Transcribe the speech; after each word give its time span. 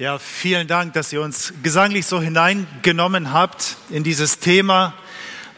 Ja, 0.00 0.18
vielen 0.18 0.66
Dank, 0.66 0.94
dass 0.94 1.12
ihr 1.12 1.20
uns 1.20 1.52
gesanglich 1.62 2.06
so 2.06 2.22
hineingenommen 2.22 3.34
habt 3.34 3.76
in 3.90 4.02
dieses 4.02 4.38
Thema. 4.38 4.94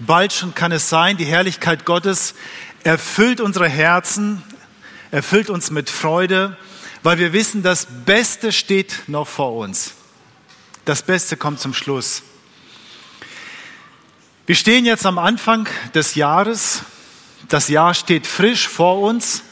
Bald 0.00 0.32
schon 0.32 0.52
kann 0.52 0.72
es 0.72 0.88
sein, 0.88 1.16
die 1.16 1.26
Herrlichkeit 1.26 1.84
Gottes 1.84 2.34
erfüllt 2.82 3.40
unsere 3.40 3.68
Herzen, 3.68 4.42
erfüllt 5.12 5.48
uns 5.48 5.70
mit 5.70 5.88
Freude, 5.88 6.56
weil 7.04 7.18
wir 7.18 7.32
wissen, 7.32 7.62
das 7.62 7.86
Beste 8.04 8.50
steht 8.50 9.04
noch 9.06 9.28
vor 9.28 9.54
uns. 9.54 9.92
Das 10.86 11.02
Beste 11.02 11.36
kommt 11.36 11.60
zum 11.60 11.72
Schluss. 11.72 12.24
Wir 14.46 14.56
stehen 14.56 14.84
jetzt 14.84 15.06
am 15.06 15.18
Anfang 15.18 15.68
des 15.94 16.16
Jahres. 16.16 16.82
Das 17.48 17.68
Jahr 17.68 17.94
steht 17.94 18.26
frisch 18.26 18.66
vor 18.66 19.02
uns. 19.02 19.44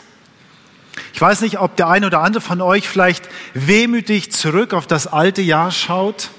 Ich 1.13 1.21
weiß 1.21 1.41
nicht, 1.43 1.59
ob 1.59 1.77
der 1.77 1.89
eine 1.89 2.07
oder 2.07 2.21
andere 2.21 2.41
von 2.41 2.61
euch 2.61 2.89
vielleicht 2.89 3.29
wehmütig 3.55 4.33
zurück 4.33 4.75
auf 4.75 4.87
das 4.87 5.07
alte 5.07 5.43
Jahr 5.43 5.71
schaut. 5.71 6.31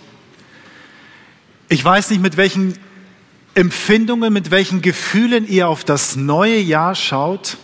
Ich 1.70 1.84
weiß 1.84 2.10
nicht, 2.10 2.22
mit 2.22 2.38
welchen 2.38 2.78
Empfindungen, 3.54 4.32
mit 4.34 4.52
welchen 4.52 4.82
Gefühlen 4.82 5.48
ihr 5.48 5.68
auf 5.68 5.84
das 5.84 6.16
neue 6.16 6.60
Jahr 6.60 6.96
schaut. 6.96 7.58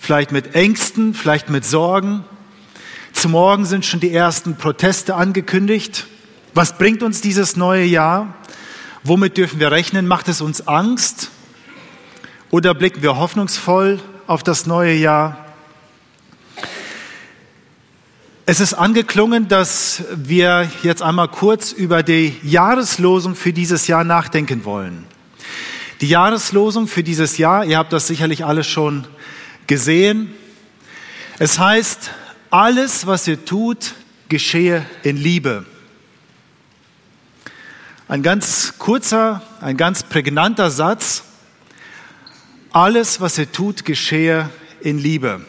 Vielleicht 0.00 0.32
mit 0.32 0.54
Ängsten, 0.54 1.14
vielleicht 1.14 1.50
mit 1.50 1.64
Sorgen. 1.64 2.24
Zum 3.12 3.32
Morgen 3.32 3.64
sind 3.64 3.84
schon 3.84 4.00
die 4.00 4.12
ersten 4.12 4.56
Proteste 4.56 5.16
angekündigt. 5.16 6.06
Was 6.54 6.78
bringt 6.78 7.02
uns 7.02 7.20
dieses 7.20 7.56
neue 7.56 7.84
Jahr? 7.84 8.34
Womit 9.02 9.36
dürfen 9.36 9.60
wir 9.60 9.70
rechnen? 9.70 10.06
Macht 10.06 10.28
es 10.28 10.40
uns 10.40 10.66
Angst? 10.68 11.30
Oder 12.50 12.74
blicken 12.74 13.02
wir 13.02 13.16
hoffnungsvoll 13.16 14.00
auf 14.26 14.42
das 14.42 14.66
neue 14.66 14.94
Jahr? 14.94 15.47
Es 18.50 18.60
ist 18.60 18.72
angeklungen, 18.72 19.46
dass 19.48 20.04
wir 20.10 20.70
jetzt 20.82 21.02
einmal 21.02 21.28
kurz 21.28 21.70
über 21.70 22.02
die 22.02 22.34
Jahreslosung 22.42 23.34
für 23.34 23.52
dieses 23.52 23.88
Jahr 23.88 24.04
nachdenken 24.04 24.64
wollen. 24.64 25.04
Die 26.00 26.08
Jahreslosung 26.08 26.88
für 26.88 27.02
dieses 27.02 27.36
Jahr, 27.36 27.66
ihr 27.66 27.76
habt 27.76 27.92
das 27.92 28.06
sicherlich 28.06 28.46
alle 28.46 28.64
schon 28.64 29.06
gesehen. 29.66 30.32
Es 31.38 31.58
heißt, 31.58 32.10
alles, 32.48 33.06
was 33.06 33.28
ihr 33.28 33.44
tut, 33.44 33.92
geschehe 34.30 34.86
in 35.02 35.18
Liebe. 35.18 35.66
Ein 38.08 38.22
ganz 38.22 38.78
kurzer, 38.78 39.42
ein 39.60 39.76
ganz 39.76 40.04
prägnanter 40.04 40.70
Satz. 40.70 41.22
Alles, 42.72 43.20
was 43.20 43.36
ihr 43.36 43.52
tut, 43.52 43.84
geschehe 43.84 44.48
in 44.80 44.96
Liebe. 44.96 45.42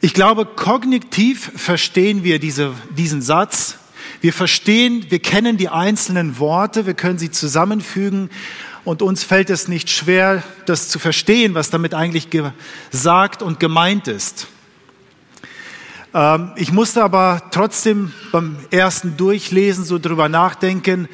Ich 0.00 0.14
glaube, 0.14 0.46
kognitiv 0.46 1.50
verstehen 1.56 2.22
wir 2.22 2.38
diese, 2.38 2.72
diesen 2.96 3.20
Satz. 3.20 3.78
Wir 4.20 4.32
verstehen, 4.32 5.06
wir 5.08 5.18
kennen 5.18 5.56
die 5.56 5.68
einzelnen 5.68 6.38
Worte, 6.38 6.86
wir 6.86 6.94
können 6.94 7.18
sie 7.18 7.32
zusammenfügen 7.32 8.30
und 8.84 9.02
uns 9.02 9.24
fällt 9.24 9.50
es 9.50 9.66
nicht 9.66 9.90
schwer, 9.90 10.44
das 10.66 10.88
zu 10.88 11.00
verstehen, 11.00 11.54
was 11.54 11.70
damit 11.70 11.94
eigentlich 11.94 12.28
gesagt 12.30 13.42
und 13.42 13.58
gemeint 13.58 14.06
ist. 14.06 14.46
Ähm, 16.14 16.52
ich 16.54 16.70
musste 16.70 17.02
aber 17.02 17.42
trotzdem 17.50 18.12
beim 18.30 18.56
ersten 18.70 19.16
Durchlesen 19.16 19.84
so 19.84 19.98
drüber 19.98 20.28
nachdenken, 20.28 21.08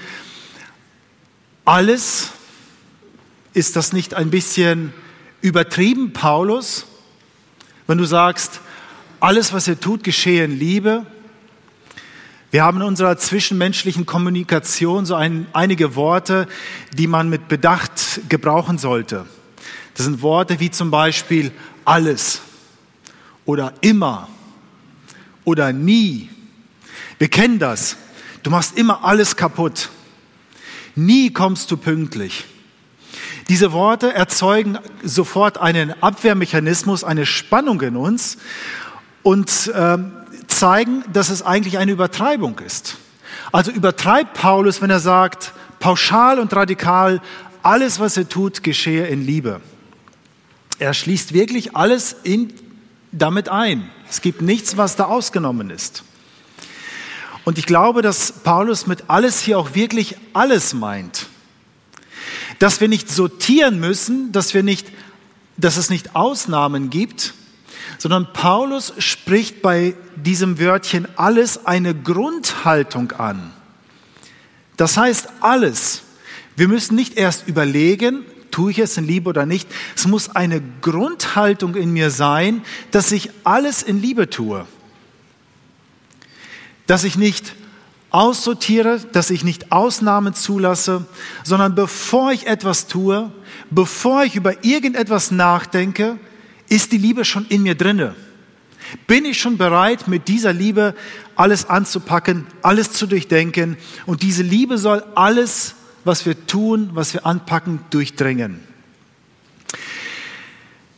alles, 1.65 2.33
ist 3.55 3.77
das 3.77 3.95
nicht 3.95 4.13
ein 4.13 4.29
bisschen 4.29 4.93
übertrieben, 5.41 6.13
Paulus, 6.13 6.85
wenn 7.87 7.97
du 7.97 8.05
sagst, 8.05 8.61
alles, 9.21 9.53
was 9.53 9.69
ihr 9.69 9.79
tut, 9.79 10.05
geschehe 10.05 10.45
in 10.45 10.59
Liebe. 10.59 11.07
Wir 12.51 12.63
haben 12.63 12.79
in 12.79 12.87
unserer 12.87 13.17
zwischenmenschlichen 13.17 14.07
Kommunikation 14.07 15.07
so 15.07 15.15
ein, 15.15 15.47
einige 15.53 15.97
Worte, 15.97 16.47
die 16.93 17.07
man 17.07 17.29
mit 17.29 17.49
Bedacht 17.49 18.21
gebrauchen 18.29 18.79
sollte. 18.79 19.27
Das 19.95 20.07
sind 20.07 20.23
Worte 20.23 20.61
wie 20.61 20.71
zum 20.71 20.91
Beispiel 20.91 21.51
alles 21.85 22.43
oder 23.45 23.75
immer 23.81 24.29
oder 25.45 25.73
nie. 25.73 26.31
Wir 27.19 27.29
kennen 27.29 27.59
das. 27.59 27.97
Du 28.43 28.51
machst 28.51 28.79
immer 28.79 29.05
alles 29.05 29.37
kaputt. 29.37 29.91
Nie 30.95 31.33
kommst 31.33 31.71
du 31.71 31.77
pünktlich. 31.77 32.45
Diese 33.49 33.73
Worte 33.73 34.13
erzeugen 34.15 34.79
sofort 35.03 35.59
einen 35.59 36.03
Abwehrmechanismus, 36.03 37.05
eine 37.05 37.27
Spannung 37.27 37.81
in 37.83 37.97
uns 37.97 38.39
und 39.25 39.73
äh, 39.75 39.99
zeigen, 40.47 41.03
dass 41.13 41.31
es 41.31 41.43
eigentlich 41.43 41.79
eine 41.79 41.91
Übertreibung 41.91 42.61
ist. 42.61 42.99
Also 43.51 43.73
übertreibt 43.73 44.35
Paulus, 44.35 44.81
wenn 44.81 44.91
er 44.91 45.01
sagt, 45.01 45.53
pauschal 45.81 46.39
und 46.39 46.55
radikal, 46.55 47.21
alles, 47.63 47.99
was 47.99 48.17
er 48.17 48.29
tut, 48.29 48.63
geschehe 48.63 49.07
in 49.09 49.27
Liebe. 49.27 49.61
Er 50.79 50.95
schließt 50.95 51.33
wirklich 51.33 51.75
alles 51.75 52.15
in, 52.23 52.53
damit 53.11 53.49
ein. 53.49 53.91
Es 54.09 54.21
gibt 54.21 54.43
nichts, 54.43 54.77
was 54.77 54.97
da 54.97 55.05
ausgenommen 55.05 55.71
ist. 55.71 56.05
Und 57.45 57.59
ich 57.59 57.67
glaube, 57.67 58.03
dass 58.03 58.33
Paulus 58.33 58.87
mit 58.87 59.05
alles 59.09 59.41
hier 59.41 59.59
auch 59.59 59.75
wirklich 59.75 60.17
alles 60.33 60.75
meint. 60.75 61.27
Dass 62.59 62.81
wir 62.81 62.89
nicht 62.89 63.11
sortieren 63.11 63.81
müssen, 63.81 64.33
dass 64.33 64.55
wir 64.55 64.63
nicht, 64.63 64.89
dass 65.57 65.77
es 65.77 65.91
nicht 65.91 66.15
Ausnahmen 66.15 66.91
gibt, 66.91 67.35
sondern 67.99 68.33
Paulus 68.33 68.93
spricht 68.99 69.63
bei 69.63 69.95
diesem 70.17 70.59
Wörtchen 70.59 71.07
alles 71.17 71.67
eine 71.67 71.95
Grundhaltung 71.95 73.13
an. 73.13 73.53
Das 74.77 74.97
heißt 74.97 75.29
alles. 75.41 76.03
Wir 76.57 76.69
müssen 76.69 76.95
nicht 76.95 77.17
erst 77.17 77.49
überlegen, 77.49 78.25
tue 78.51 78.71
ich 78.71 78.79
es 78.79 78.97
in 78.97 79.07
Liebe 79.07 79.29
oder 79.29 79.47
nicht. 79.47 79.69
Es 79.97 80.07
muss 80.07 80.35
eine 80.37 80.63
Grundhaltung 80.81 81.75
in 81.75 81.93
mir 81.93 82.11
sein, 82.11 82.63
dass 82.93 83.11
ich 83.11 83.31
alles 83.43 83.83
in 83.83 84.01
Liebe 84.01 84.31
tue. 84.31 84.65
Dass 86.87 87.03
ich 87.03 87.17
nicht 87.17 87.55
aussortiere, 88.11 89.01
dass 89.13 89.31
ich 89.31 89.43
nicht 89.43 89.73
Ausnahmen 89.73 90.35
zulasse, 90.35 91.05
sondern 91.43 91.75
bevor 91.75 92.31
ich 92.31 92.47
etwas 92.47 92.87
tue, 92.87 93.33
bevor 93.71 94.23
ich 94.23 94.37
über 94.37 94.65
irgendetwas 94.65 95.33
nachdenke, 95.33 96.17
ist 96.69 96.93
die 96.93 96.99
Liebe 96.99 97.25
schon 97.25 97.47
in 97.47 97.63
mir 97.63 97.75
drinne? 97.75 98.15
Bin 99.07 99.25
ich 99.25 99.41
schon 99.41 99.57
bereit, 99.57 100.09
mit 100.09 100.29
dieser 100.29 100.53
Liebe 100.53 100.95
alles 101.37 101.69
anzupacken, 101.69 102.47
alles 102.63 102.93
zu 102.93 103.07
durchdenken? 103.07 103.77
Und 104.07 104.23
diese 104.23 104.43
Liebe 104.43 104.79
soll 104.79 105.03
alles, 105.15 105.75
was 106.05 106.27
wir 106.27 106.47
tun, 106.47 106.91
was 106.93 107.15
wir 107.15 107.27
anpacken, 107.27 107.81
durchdringen. 107.91 108.61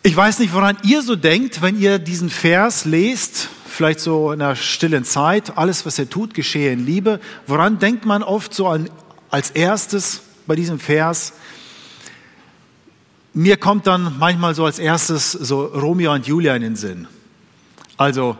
Ich 0.02 0.16
weiß 0.16 0.38
nicht, 0.38 0.52
woran 0.52 0.76
ihr 0.84 1.02
so 1.02 1.16
denkt, 1.16 1.62
wenn 1.62 1.80
ihr 1.80 1.98
diesen 1.98 2.30
Vers 2.30 2.84
lest, 2.84 3.48
vielleicht 3.66 4.00
so 4.00 4.30
in 4.30 4.38
der 4.38 4.54
stillen 4.54 5.04
Zeit, 5.04 5.58
alles, 5.58 5.84
was 5.84 5.98
er 5.98 6.08
tut, 6.08 6.32
geschehe 6.32 6.72
in 6.72 6.86
Liebe. 6.86 7.20
Woran 7.46 7.78
denkt 7.78 8.06
man 8.06 8.22
oft 8.22 8.54
so 8.54 8.68
als 9.30 9.50
erstes 9.50 10.22
bei 10.46 10.54
diesem 10.54 10.78
Vers? 10.78 11.32
Mir 13.36 13.58
kommt 13.58 13.86
dann 13.86 14.16
manchmal 14.18 14.54
so 14.54 14.64
als 14.64 14.78
erstes 14.78 15.30
so 15.30 15.66
Romeo 15.66 16.14
und 16.14 16.26
Julia 16.26 16.56
in 16.56 16.62
den 16.62 16.74
Sinn. 16.74 17.06
Also 17.98 18.38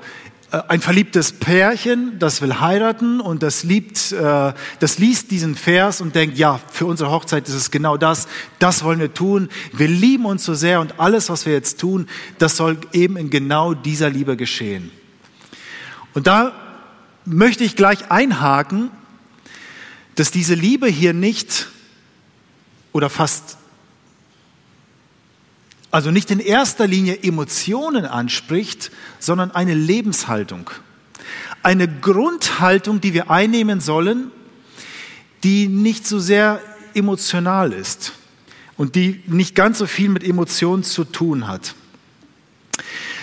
äh, 0.51 0.63
ein 0.69 0.81
verliebtes 0.81 1.33
Pärchen, 1.33 2.19
das 2.19 2.41
will 2.41 2.61
heiraten 2.61 3.21
und 3.21 3.43
das 3.43 3.63
liebt, 3.63 4.13
äh, 4.13 4.55
das 4.81 4.99
liest 4.99 5.31
diesen 5.31 5.55
Vers 5.55 6.01
und 6.01 6.15
denkt, 6.15 6.39
ja, 6.39 6.59
für 6.73 6.87
unsere 6.87 7.11
Hochzeit 7.11 7.47
ist 7.47 7.55
es 7.55 7.71
genau 7.71 7.99
das, 7.99 8.27
das 8.59 8.85
wollen 8.85 8.99
wir 8.99 9.13
tun. 9.13 9.51
Wir 9.75 9.89
lieben 9.89 10.25
uns 10.25 10.47
so 10.47 10.55
sehr 10.55 10.81
und 10.81 10.99
alles, 10.99 11.29
was 11.29 11.45
wir 11.45 11.53
jetzt 11.53 11.79
tun, 11.79 12.09
das 12.39 12.57
soll 12.57 12.79
eben 12.95 13.19
in 13.19 13.29
genau 13.29 13.75
dieser 13.75 14.09
Liebe 14.09 14.35
geschehen. 14.35 14.91
Und 16.15 16.27
da 16.27 16.53
möchte 17.27 17.65
ich 17.65 17.77
gleich 17.77 18.11
einhaken, 18.11 18.91
dass 20.15 20.31
diese 20.31 20.55
Liebe 20.55 20.87
hier 20.87 21.13
nicht 21.13 21.69
oder 22.93 23.11
fast 23.11 23.59
also 25.97 26.11
nicht 26.11 26.31
in 26.31 26.41
erster 26.41 26.87
Linie 26.87 27.23
Emotionen 27.23 28.05
anspricht, 28.05 28.91
sondern 29.19 29.51
eine 29.53 29.73
Lebenshaltung. 29.73 30.69
Eine 31.63 31.89
Grundhaltung, 31.89 33.01
die 33.01 33.15
wir 33.15 33.31
einnehmen 33.31 33.81
sollen, 33.81 34.31
die 35.43 35.69
nicht 35.69 36.07
so 36.07 36.19
sehr 36.19 36.61
emotional 36.93 37.73
ist 37.73 38.13
und 38.77 38.95
die 38.95 39.23
nicht 39.27 39.55
ganz 39.55 39.79
so 39.79 39.87
viel 39.87 40.11
mit 40.11 40.23
Emotionen 40.23 40.83
zu 40.83 41.05
tun 41.05 41.49
hat. 41.49 41.75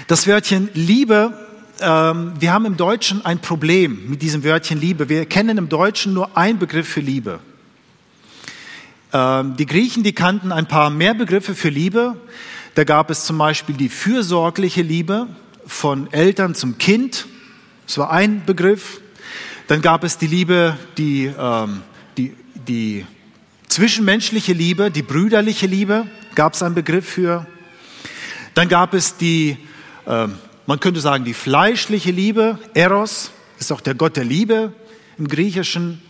Das 0.07 0.25
Wörtchen 0.25 0.67
Liebe, 0.73 1.47
ähm, 1.79 2.33
wir 2.39 2.53
haben 2.53 2.65
im 2.65 2.75
Deutschen 2.75 3.23
ein 3.23 3.37
Problem 3.37 4.09
mit 4.09 4.23
diesem 4.23 4.43
Wörtchen 4.43 4.81
Liebe. 4.81 5.09
Wir 5.09 5.27
kennen 5.27 5.59
im 5.59 5.69
Deutschen 5.69 6.15
nur 6.15 6.35
einen 6.35 6.57
Begriff 6.57 6.87
für 6.87 7.01
Liebe. 7.01 7.39
Ähm, 9.13 9.57
die 9.57 9.67
Griechen, 9.67 10.01
die 10.01 10.13
kannten 10.13 10.51
ein 10.51 10.67
paar 10.67 10.89
mehr 10.89 11.13
Begriffe 11.13 11.53
für 11.53 11.69
Liebe. 11.69 12.17
Da 12.75 12.83
gab 12.83 13.11
es 13.11 13.25
zum 13.25 13.37
Beispiel 13.37 13.75
die 13.75 13.89
fürsorgliche 13.89 14.81
Liebe 14.81 15.27
von 15.67 16.11
Eltern 16.11 16.55
zum 16.55 16.79
Kind. 16.79 17.27
Das 17.85 17.99
war 17.99 18.11
ein 18.11 18.45
Begriff. 18.45 18.99
Dann 19.67 19.81
gab 19.81 20.03
es 20.03 20.17
die 20.17 20.25
Liebe, 20.25 20.77
die, 20.97 21.31
ähm, 21.37 21.83
die, 22.17 22.33
die 22.67 23.05
zwischenmenschliche 23.67 24.53
Liebe, 24.53 24.89
die 24.89 25.03
brüderliche 25.03 25.67
Liebe, 25.67 26.07
gab 26.33 26.53
es 26.53 26.63
einen 26.63 26.73
Begriff 26.73 27.07
für. 27.07 27.45
Dann 28.55 28.69
gab 28.69 28.95
es 28.95 29.17
die, 29.17 29.57
äh, 30.07 30.27
man 30.65 30.79
könnte 30.79 30.99
sagen, 30.99 31.25
die 31.25 31.35
fleischliche 31.35 32.11
Liebe, 32.11 32.57
Eros, 32.73 33.31
ist 33.59 33.71
auch 33.71 33.81
der 33.81 33.93
Gott 33.93 34.17
der 34.17 34.25
Liebe 34.25 34.73
im 35.19 35.27
Griechischen. 35.27 36.01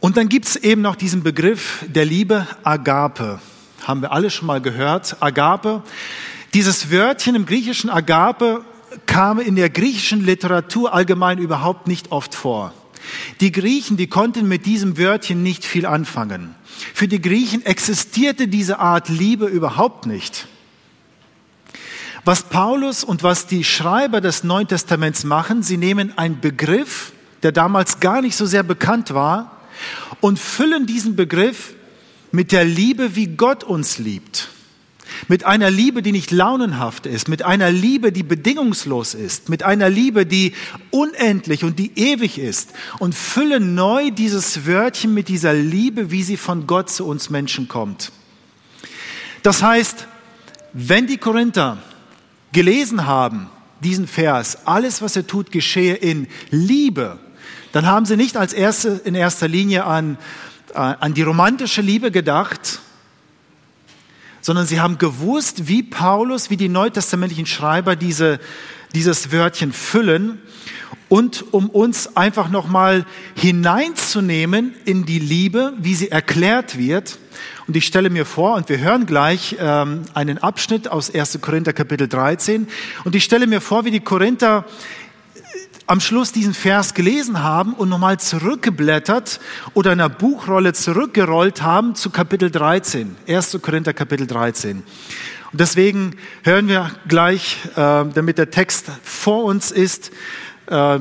Und 0.00 0.16
dann 0.16 0.30
gibt 0.30 0.46
es 0.46 0.56
eben 0.56 0.80
noch 0.80 0.96
diesen 0.96 1.22
Begriff 1.22 1.84
der 1.86 2.06
Liebe 2.06 2.46
Agape. 2.62 3.40
Haben 3.86 4.02
wir 4.02 4.10
alle 4.10 4.30
schon 4.30 4.48
mal 4.48 4.60
gehört. 4.60 5.16
Agape. 5.20 5.80
Dieses 6.54 6.90
Wörtchen 6.90 7.36
im 7.36 7.46
Griechischen 7.46 7.88
Agape 7.88 8.64
kam 9.06 9.38
in 9.38 9.54
der 9.54 9.70
griechischen 9.70 10.26
Literatur 10.26 10.92
allgemein 10.92 11.38
überhaupt 11.38 11.86
nicht 11.86 12.10
oft 12.10 12.34
vor. 12.34 12.74
Die 13.38 13.52
Griechen, 13.52 13.96
die 13.96 14.08
konnten 14.08 14.48
mit 14.48 14.66
diesem 14.66 14.98
Wörtchen 14.98 15.44
nicht 15.44 15.64
viel 15.64 15.86
anfangen. 15.86 16.56
Für 16.94 17.06
die 17.06 17.22
Griechen 17.22 17.64
existierte 17.64 18.48
diese 18.48 18.80
Art 18.80 19.08
Liebe 19.08 19.46
überhaupt 19.46 20.06
nicht. 20.06 20.48
Was 22.24 22.42
Paulus 22.42 23.04
und 23.04 23.22
was 23.22 23.46
die 23.46 23.62
Schreiber 23.62 24.20
des 24.20 24.42
Neuen 24.42 24.66
Testaments 24.66 25.22
machen, 25.22 25.62
sie 25.62 25.76
nehmen 25.76 26.12
einen 26.18 26.40
Begriff, 26.40 27.12
der 27.44 27.52
damals 27.52 28.00
gar 28.00 28.20
nicht 28.20 28.34
so 28.34 28.46
sehr 28.46 28.64
bekannt 28.64 29.14
war, 29.14 29.52
und 30.20 30.40
füllen 30.40 30.86
diesen 30.86 31.14
Begriff 31.14 31.75
mit 32.36 32.52
der 32.52 32.66
Liebe, 32.66 33.16
wie 33.16 33.28
Gott 33.28 33.64
uns 33.64 33.98
liebt. 33.98 34.50
Mit 35.26 35.44
einer 35.44 35.70
Liebe, 35.70 36.02
die 36.02 36.12
nicht 36.12 36.30
launenhaft 36.30 37.06
ist, 37.06 37.28
mit 37.28 37.42
einer 37.42 37.70
Liebe, 37.70 38.12
die 38.12 38.22
bedingungslos 38.22 39.14
ist, 39.14 39.48
mit 39.48 39.62
einer 39.62 39.88
Liebe, 39.88 40.26
die 40.26 40.52
unendlich 40.90 41.64
und 41.64 41.78
die 41.78 41.92
ewig 41.98 42.38
ist 42.38 42.70
und 42.98 43.14
füllen 43.14 43.74
neu 43.74 44.10
dieses 44.10 44.66
Wörtchen 44.66 45.14
mit 45.14 45.28
dieser 45.28 45.54
Liebe, 45.54 46.10
wie 46.10 46.22
sie 46.22 46.36
von 46.36 46.66
Gott 46.66 46.90
zu 46.90 47.06
uns 47.06 47.30
Menschen 47.30 47.68
kommt. 47.68 48.12
Das 49.42 49.62
heißt, 49.62 50.06
wenn 50.74 51.06
die 51.06 51.16
Korinther 51.16 51.78
gelesen 52.52 53.06
haben, 53.06 53.48
diesen 53.82 54.06
Vers, 54.06 54.66
alles, 54.66 55.00
was 55.00 55.16
er 55.16 55.26
tut, 55.26 55.52
geschehe 55.52 55.94
in 55.94 56.26
Liebe, 56.50 57.18
dann 57.72 57.86
haben 57.86 58.04
sie 58.04 58.16
nicht 58.16 58.36
als 58.36 58.52
erste, 58.52 59.00
in 59.04 59.14
erster 59.14 59.48
Linie 59.48 59.84
an, 59.84 60.18
an 60.76 61.14
die 61.14 61.22
romantische 61.22 61.80
Liebe 61.80 62.10
gedacht, 62.10 62.80
sondern 64.40 64.66
sie 64.66 64.80
haben 64.80 64.98
gewusst, 64.98 65.68
wie 65.68 65.82
Paulus, 65.82 66.50
wie 66.50 66.56
die 66.56 66.68
neutestamentlichen 66.68 67.46
Schreiber 67.46 67.96
diese, 67.96 68.38
dieses 68.94 69.32
Wörtchen 69.32 69.72
füllen 69.72 70.40
und 71.08 71.52
um 71.52 71.70
uns 71.70 72.16
einfach 72.16 72.48
nochmal 72.48 73.06
hineinzunehmen 73.34 74.74
in 74.84 75.04
die 75.04 75.18
Liebe, 75.18 75.72
wie 75.78 75.94
sie 75.94 76.10
erklärt 76.10 76.78
wird, 76.78 77.18
und 77.66 77.76
ich 77.76 77.86
stelle 77.86 78.10
mir 78.10 78.24
vor, 78.24 78.54
und 78.54 78.68
wir 78.68 78.78
hören 78.78 79.06
gleich 79.06 79.56
ähm, 79.58 80.02
einen 80.14 80.38
Abschnitt 80.38 80.88
aus 80.88 81.12
1. 81.12 81.40
Korinther 81.40 81.72
Kapitel 81.72 82.08
13, 82.08 82.68
und 83.04 83.14
ich 83.14 83.24
stelle 83.24 83.46
mir 83.46 83.60
vor, 83.60 83.84
wie 83.84 83.90
die 83.90 84.00
Korinther 84.00 84.64
äh, 84.68 85.05
am 85.86 86.00
Schluss 86.00 86.32
diesen 86.32 86.54
Vers 86.54 86.94
gelesen 86.94 87.42
haben 87.42 87.72
und 87.72 87.88
nochmal 87.88 88.18
zurückgeblättert 88.18 89.40
oder 89.74 89.92
in 89.92 89.98
der 89.98 90.08
Buchrolle 90.08 90.72
zurückgerollt 90.72 91.62
haben 91.62 91.94
zu 91.94 92.10
Kapitel 92.10 92.50
13, 92.50 93.16
1. 93.28 93.58
Korinther 93.62 93.94
Kapitel 93.94 94.26
13. 94.26 94.82
Und 95.52 95.60
deswegen 95.60 96.16
hören 96.42 96.68
wir 96.68 96.90
gleich, 97.06 97.58
äh, 97.76 97.76
damit 97.76 98.38
der 98.38 98.50
Text 98.50 98.86
vor 99.04 99.44
uns 99.44 99.70
ist, 99.70 100.10
äh, 100.66 100.98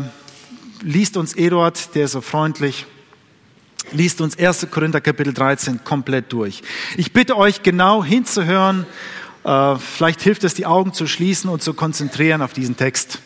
liest 0.82 1.18
uns 1.18 1.34
Eduard, 1.34 1.96
der 1.96 2.06
ist 2.06 2.12
so 2.12 2.22
freundlich 2.22 2.86
liest 3.92 4.20
uns 4.20 4.38
1. 4.38 4.68
Korinther 4.72 5.02
Kapitel 5.02 5.34
13 5.34 5.84
komplett 5.84 6.34
durch. 6.34 6.64
Ich 6.98 7.14
bitte 7.14 7.38
euch 7.38 7.62
genau 7.64 8.04
hinzuhören. 8.04 8.86
Äh, 9.44 9.76
vielleicht 9.76 10.22
hilft 10.22 10.44
es, 10.44 10.56
die 10.56 10.66
Augen 10.66 10.94
zu 10.94 11.06
schließen 11.06 11.50
und 11.50 11.62
zu 11.62 11.74
konzentrieren 11.74 12.42
auf 12.42 12.54
diesen 12.54 12.78
Text. 12.78 13.20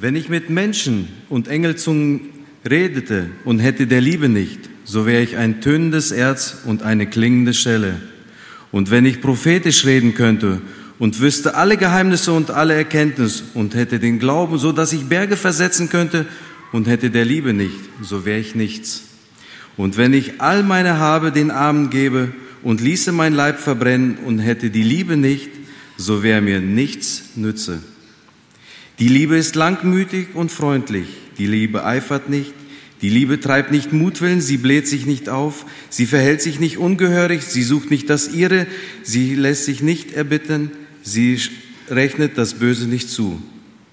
Wenn 0.00 0.16
ich 0.16 0.30
mit 0.30 0.48
Menschen 0.48 1.08
und 1.28 1.46
Engelzungen 1.46 2.30
redete 2.66 3.26
und 3.44 3.58
hätte 3.58 3.86
der 3.86 4.00
Liebe 4.00 4.30
nicht, 4.30 4.58
so 4.82 5.04
wäre 5.04 5.22
ich 5.22 5.36
ein 5.36 5.60
tönendes 5.60 6.10
Erz 6.10 6.62
und 6.64 6.82
eine 6.82 7.06
klingende 7.06 7.52
Schelle. 7.52 8.00
Und 8.72 8.90
wenn 8.90 9.04
ich 9.04 9.20
prophetisch 9.20 9.84
reden 9.84 10.14
könnte 10.14 10.62
und 10.98 11.20
wüsste 11.20 11.54
alle 11.54 11.76
Geheimnisse 11.76 12.32
und 12.32 12.50
alle 12.50 12.72
Erkenntnis 12.72 13.44
und 13.52 13.74
hätte 13.74 13.98
den 13.98 14.18
Glauben, 14.18 14.56
so 14.56 14.72
dass 14.72 14.94
ich 14.94 15.04
Berge 15.04 15.36
versetzen 15.36 15.90
könnte 15.90 16.24
und 16.72 16.88
hätte 16.88 17.10
der 17.10 17.26
Liebe 17.26 17.52
nicht, 17.52 17.78
so 18.00 18.24
wäre 18.24 18.40
ich 18.40 18.54
nichts. 18.54 19.02
Und 19.76 19.98
wenn 19.98 20.14
ich 20.14 20.40
all 20.40 20.62
meine 20.62 20.98
Habe 20.98 21.30
den 21.30 21.50
Armen 21.50 21.90
gebe 21.90 22.32
und 22.62 22.80
ließe 22.80 23.12
mein 23.12 23.34
Leib 23.34 23.60
verbrennen 23.60 24.16
und 24.24 24.38
hätte 24.38 24.70
die 24.70 24.82
Liebe 24.82 25.18
nicht, 25.18 25.50
so 25.98 26.22
wäre 26.22 26.40
mir 26.40 26.60
nichts 26.60 27.36
nütze. 27.36 27.80
Die 29.00 29.08
Liebe 29.08 29.38
ist 29.38 29.56
langmütig 29.56 30.34
und 30.34 30.52
freundlich, 30.52 31.08
die 31.38 31.46
Liebe 31.46 31.86
eifert 31.86 32.28
nicht, 32.28 32.52
die 33.00 33.08
Liebe 33.08 33.40
treibt 33.40 33.70
nicht 33.70 33.94
Mutwillen, 33.94 34.42
sie 34.42 34.58
bläht 34.58 34.86
sich 34.86 35.06
nicht 35.06 35.30
auf, 35.30 35.64
sie 35.88 36.04
verhält 36.04 36.42
sich 36.42 36.60
nicht 36.60 36.76
ungehörig, 36.76 37.42
sie 37.44 37.62
sucht 37.62 37.90
nicht 37.90 38.10
das 38.10 38.28
Ihre, 38.34 38.66
sie 39.02 39.34
lässt 39.36 39.64
sich 39.64 39.80
nicht 39.80 40.12
erbitten, 40.12 40.70
sie 41.02 41.40
rechnet 41.88 42.36
das 42.36 42.52
Böse 42.52 42.86
nicht 42.86 43.08
zu. 43.08 43.40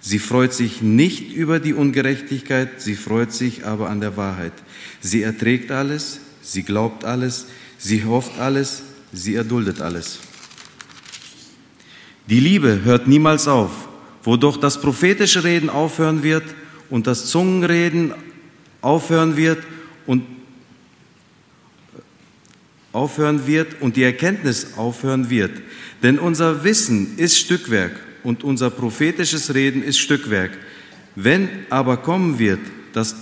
Sie 0.01 0.19
freut 0.19 0.53
sich 0.53 0.81
nicht 0.81 1.33
über 1.33 1.61
die 1.61 1.73
Ungerechtigkeit, 1.73 2.81
sie 2.81 2.95
freut 2.95 3.31
sich 3.31 3.65
aber 3.65 3.89
an 3.89 4.01
der 4.01 4.17
Wahrheit. 4.17 4.53
Sie 4.99 5.21
erträgt 5.21 5.71
alles, 5.71 6.19
sie 6.41 6.63
glaubt 6.63 7.05
alles, 7.05 7.47
sie 7.77 8.03
hofft 8.03 8.37
alles, 8.39 8.83
sie 9.13 9.35
erduldet 9.35 9.79
alles. 9.79 10.19
Die 12.29 12.41
Liebe 12.41 12.81
hört 12.83 13.07
niemals 13.07 13.47
auf, 13.47 13.86
wodurch 14.27 14.57
das 14.57 14.81
prophetische 14.81 15.45
Reden 15.45 15.69
aufhören 15.69 16.21
wird 16.21 16.43
und 16.89 17.07
das 17.07 17.27
Zungenreden 17.27 18.13
aufhören 18.81 19.37
wird 19.37 19.59
und 20.05 20.23
aufhören 22.91 23.47
wird 23.47 23.81
und 23.81 23.95
die 23.95 24.03
Erkenntnis 24.03 24.73
aufhören 24.75 25.29
wird. 25.29 25.51
Denn 26.03 26.19
unser 26.19 26.65
Wissen 26.65 27.17
ist 27.17 27.37
Stückwerk 27.37 27.93
und 28.21 28.43
unser 28.43 28.69
prophetisches 28.69 29.53
Reden 29.53 29.81
ist 29.81 29.97
Stückwerk. 29.97 30.51
Wenn 31.15 31.47
aber 31.69 31.95
kommen 31.95 32.37
wird 32.37 32.59
das, 32.91 33.15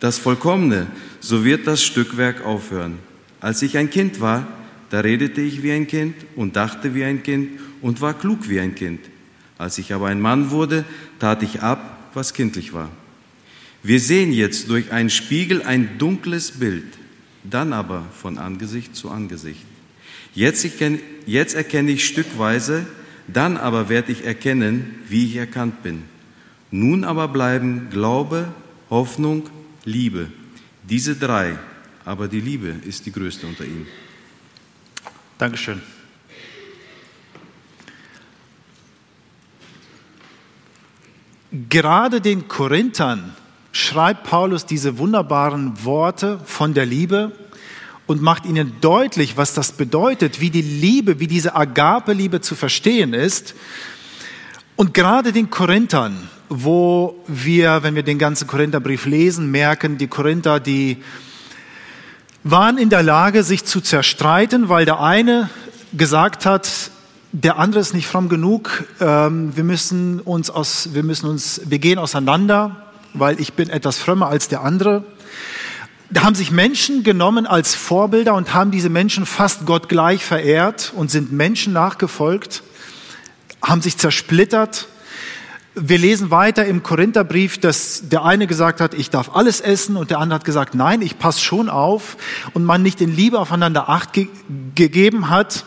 das 0.00 0.18
Vollkommene, 0.18 0.88
so 1.20 1.44
wird 1.44 1.68
das 1.68 1.84
Stückwerk 1.84 2.44
aufhören. 2.44 2.98
Als 3.38 3.62
ich 3.62 3.78
ein 3.78 3.88
Kind 3.88 4.20
war, 4.20 4.48
da 4.90 4.98
redete 4.98 5.42
ich 5.42 5.62
wie 5.62 5.70
ein 5.70 5.86
Kind 5.86 6.16
und 6.34 6.56
dachte 6.56 6.92
wie 6.96 7.04
ein 7.04 7.22
Kind 7.22 7.60
und 7.82 8.00
war 8.00 8.14
klug 8.14 8.48
wie 8.48 8.58
ein 8.58 8.74
Kind. 8.74 9.09
Als 9.60 9.76
ich 9.76 9.92
aber 9.92 10.06
ein 10.06 10.22
Mann 10.22 10.50
wurde, 10.50 10.86
tat 11.18 11.42
ich 11.42 11.60
ab, 11.60 12.08
was 12.14 12.32
kindlich 12.32 12.72
war. 12.72 12.88
Wir 13.82 14.00
sehen 14.00 14.32
jetzt 14.32 14.70
durch 14.70 14.90
einen 14.90 15.10
Spiegel 15.10 15.62
ein 15.62 15.98
dunkles 15.98 16.52
Bild, 16.52 16.86
dann 17.44 17.74
aber 17.74 18.06
von 18.18 18.38
Angesicht 18.38 18.96
zu 18.96 19.10
Angesicht. 19.10 19.66
Jetzt, 20.34 20.64
erkenne, 20.64 21.00
jetzt 21.26 21.54
erkenne 21.54 21.90
ich 21.90 22.06
stückweise, 22.06 22.86
dann 23.28 23.58
aber 23.58 23.90
werde 23.90 24.12
ich 24.12 24.24
erkennen, 24.24 24.94
wie 25.10 25.26
ich 25.26 25.36
erkannt 25.36 25.82
bin. 25.82 26.04
Nun 26.70 27.04
aber 27.04 27.28
bleiben 27.28 27.88
Glaube, 27.90 28.48
Hoffnung, 28.88 29.50
Liebe. 29.84 30.28
Diese 30.88 31.16
drei, 31.16 31.58
aber 32.06 32.28
die 32.28 32.40
Liebe 32.40 32.76
ist 32.86 33.04
die 33.04 33.12
größte 33.12 33.46
unter 33.46 33.66
ihnen. 33.66 33.86
Dankeschön. 35.36 35.82
Gerade 41.68 42.20
den 42.20 42.48
Korinthern 42.48 43.34
schreibt 43.72 44.24
Paulus 44.24 44.66
diese 44.66 44.98
wunderbaren 44.98 45.84
Worte 45.84 46.40
von 46.44 46.74
der 46.74 46.86
Liebe 46.86 47.32
und 48.06 48.22
macht 48.22 48.46
ihnen 48.46 48.74
deutlich, 48.80 49.36
was 49.36 49.52
das 49.52 49.72
bedeutet, 49.72 50.40
wie 50.40 50.50
die 50.50 50.62
Liebe, 50.62 51.20
wie 51.20 51.26
diese 51.26 51.54
Agape-Liebe 51.54 52.40
zu 52.40 52.54
verstehen 52.54 53.14
ist. 53.14 53.54
Und 54.76 54.94
gerade 54.94 55.32
den 55.32 55.50
Korinthern, 55.50 56.28
wo 56.48 57.22
wir, 57.26 57.82
wenn 57.82 57.94
wir 57.94 58.04
den 58.04 58.18
ganzen 58.18 58.46
Korintherbrief 58.46 59.06
lesen, 59.06 59.50
merken, 59.50 59.98
die 59.98 60.08
Korinther, 60.08 60.60
die 60.60 61.02
waren 62.42 62.78
in 62.78 62.88
der 62.88 63.02
Lage, 63.02 63.42
sich 63.42 63.64
zu 63.64 63.80
zerstreiten, 63.80 64.68
weil 64.68 64.86
der 64.86 65.00
eine 65.00 65.50
gesagt 65.92 66.46
hat, 66.46 66.90
der 67.32 67.58
andere 67.58 67.80
ist 67.80 67.94
nicht 67.94 68.06
fromm 68.06 68.28
genug, 68.28 68.84
ähm, 69.00 69.56
wir 69.56 69.64
müssen 69.64 70.20
uns 70.20 70.50
aus, 70.50 70.90
wir 70.92 71.02
müssen 71.02 71.28
uns, 71.28 71.60
wir 71.64 71.78
gehen 71.78 71.98
auseinander, 71.98 72.76
weil 73.14 73.40
ich 73.40 73.54
bin 73.54 73.70
etwas 73.70 73.98
frömmer 73.98 74.28
als 74.28 74.48
der 74.48 74.62
andere. 74.62 75.04
Da 76.10 76.24
haben 76.24 76.34
sich 76.34 76.50
Menschen 76.50 77.04
genommen 77.04 77.46
als 77.46 77.74
Vorbilder 77.74 78.34
und 78.34 78.52
haben 78.52 78.72
diese 78.72 78.88
Menschen 78.88 79.26
fast 79.26 79.64
Gott 79.64 79.88
gleich 79.88 80.24
verehrt 80.24 80.92
und 80.96 81.10
sind 81.10 81.30
Menschen 81.30 81.72
nachgefolgt, 81.72 82.64
haben 83.62 83.80
sich 83.80 83.96
zersplittert, 83.96 84.88
wir 85.74 85.98
lesen 85.98 86.32
weiter 86.32 86.66
im 86.66 86.82
Korintherbrief, 86.82 87.58
dass 87.58 88.08
der 88.08 88.24
eine 88.24 88.46
gesagt 88.46 88.80
hat, 88.80 88.92
ich 88.92 89.08
darf 89.08 89.34
alles 89.34 89.60
essen 89.60 89.96
und 89.96 90.10
der 90.10 90.18
andere 90.18 90.40
hat 90.40 90.44
gesagt, 90.44 90.74
nein, 90.74 91.00
ich 91.00 91.18
passe 91.18 91.40
schon 91.40 91.68
auf 91.68 92.16
und 92.54 92.64
man 92.64 92.82
nicht 92.82 93.00
in 93.00 93.14
Liebe 93.14 93.38
aufeinander 93.38 93.88
Acht 93.88 94.12
ge 94.12 94.28
gegeben 94.74 95.30
hat. 95.30 95.64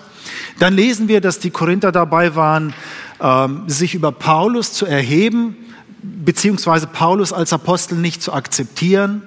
Dann 0.60 0.74
lesen 0.74 1.08
wir, 1.08 1.22
dass 1.22 1.40
die 1.40 1.52
Korinther 1.52 1.92
dabei 1.92 2.36
waren, 2.36 2.74
ähm, 3.20 3.64
sich 3.68 3.96
über 3.96 4.12
Paulus 4.12 4.74
zu 4.74 4.86
erheben, 4.86 5.56
beziehungsweise 6.02 6.88
Paulus 6.88 7.34
als 7.34 7.54
Apostel 7.54 7.98
nicht 7.98 8.22
zu 8.22 8.34
akzeptieren. 8.34 9.24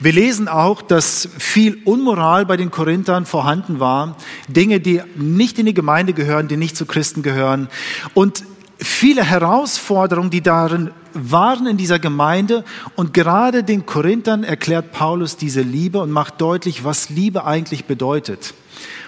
Wir 0.00 0.12
lesen 0.12 0.48
auch, 0.48 0.80
dass 0.80 1.28
viel 1.38 1.78
Unmoral 1.84 2.46
bei 2.46 2.56
den 2.56 2.70
Korinthern 2.70 3.26
vorhanden 3.26 3.80
war, 3.80 4.16
Dinge, 4.48 4.80
die 4.80 5.02
nicht 5.16 5.58
in 5.58 5.66
die 5.66 5.74
Gemeinde 5.74 6.12
gehören, 6.12 6.48
die 6.48 6.56
nicht 6.56 6.76
zu 6.76 6.86
Christen 6.86 7.22
gehören. 7.22 7.68
Und 8.14 8.44
viele 8.78 9.24
Herausforderungen, 9.24 10.30
die 10.30 10.42
darin 10.42 10.90
waren 11.12 11.66
in 11.66 11.76
dieser 11.76 11.98
Gemeinde. 11.98 12.64
Und 12.94 13.12
gerade 13.12 13.64
den 13.64 13.86
Korinthern 13.86 14.44
erklärt 14.44 14.92
Paulus 14.92 15.36
diese 15.36 15.62
Liebe 15.62 15.98
und 16.00 16.10
macht 16.10 16.40
deutlich, 16.40 16.84
was 16.84 17.10
Liebe 17.10 17.44
eigentlich 17.44 17.86
bedeutet 17.86 18.54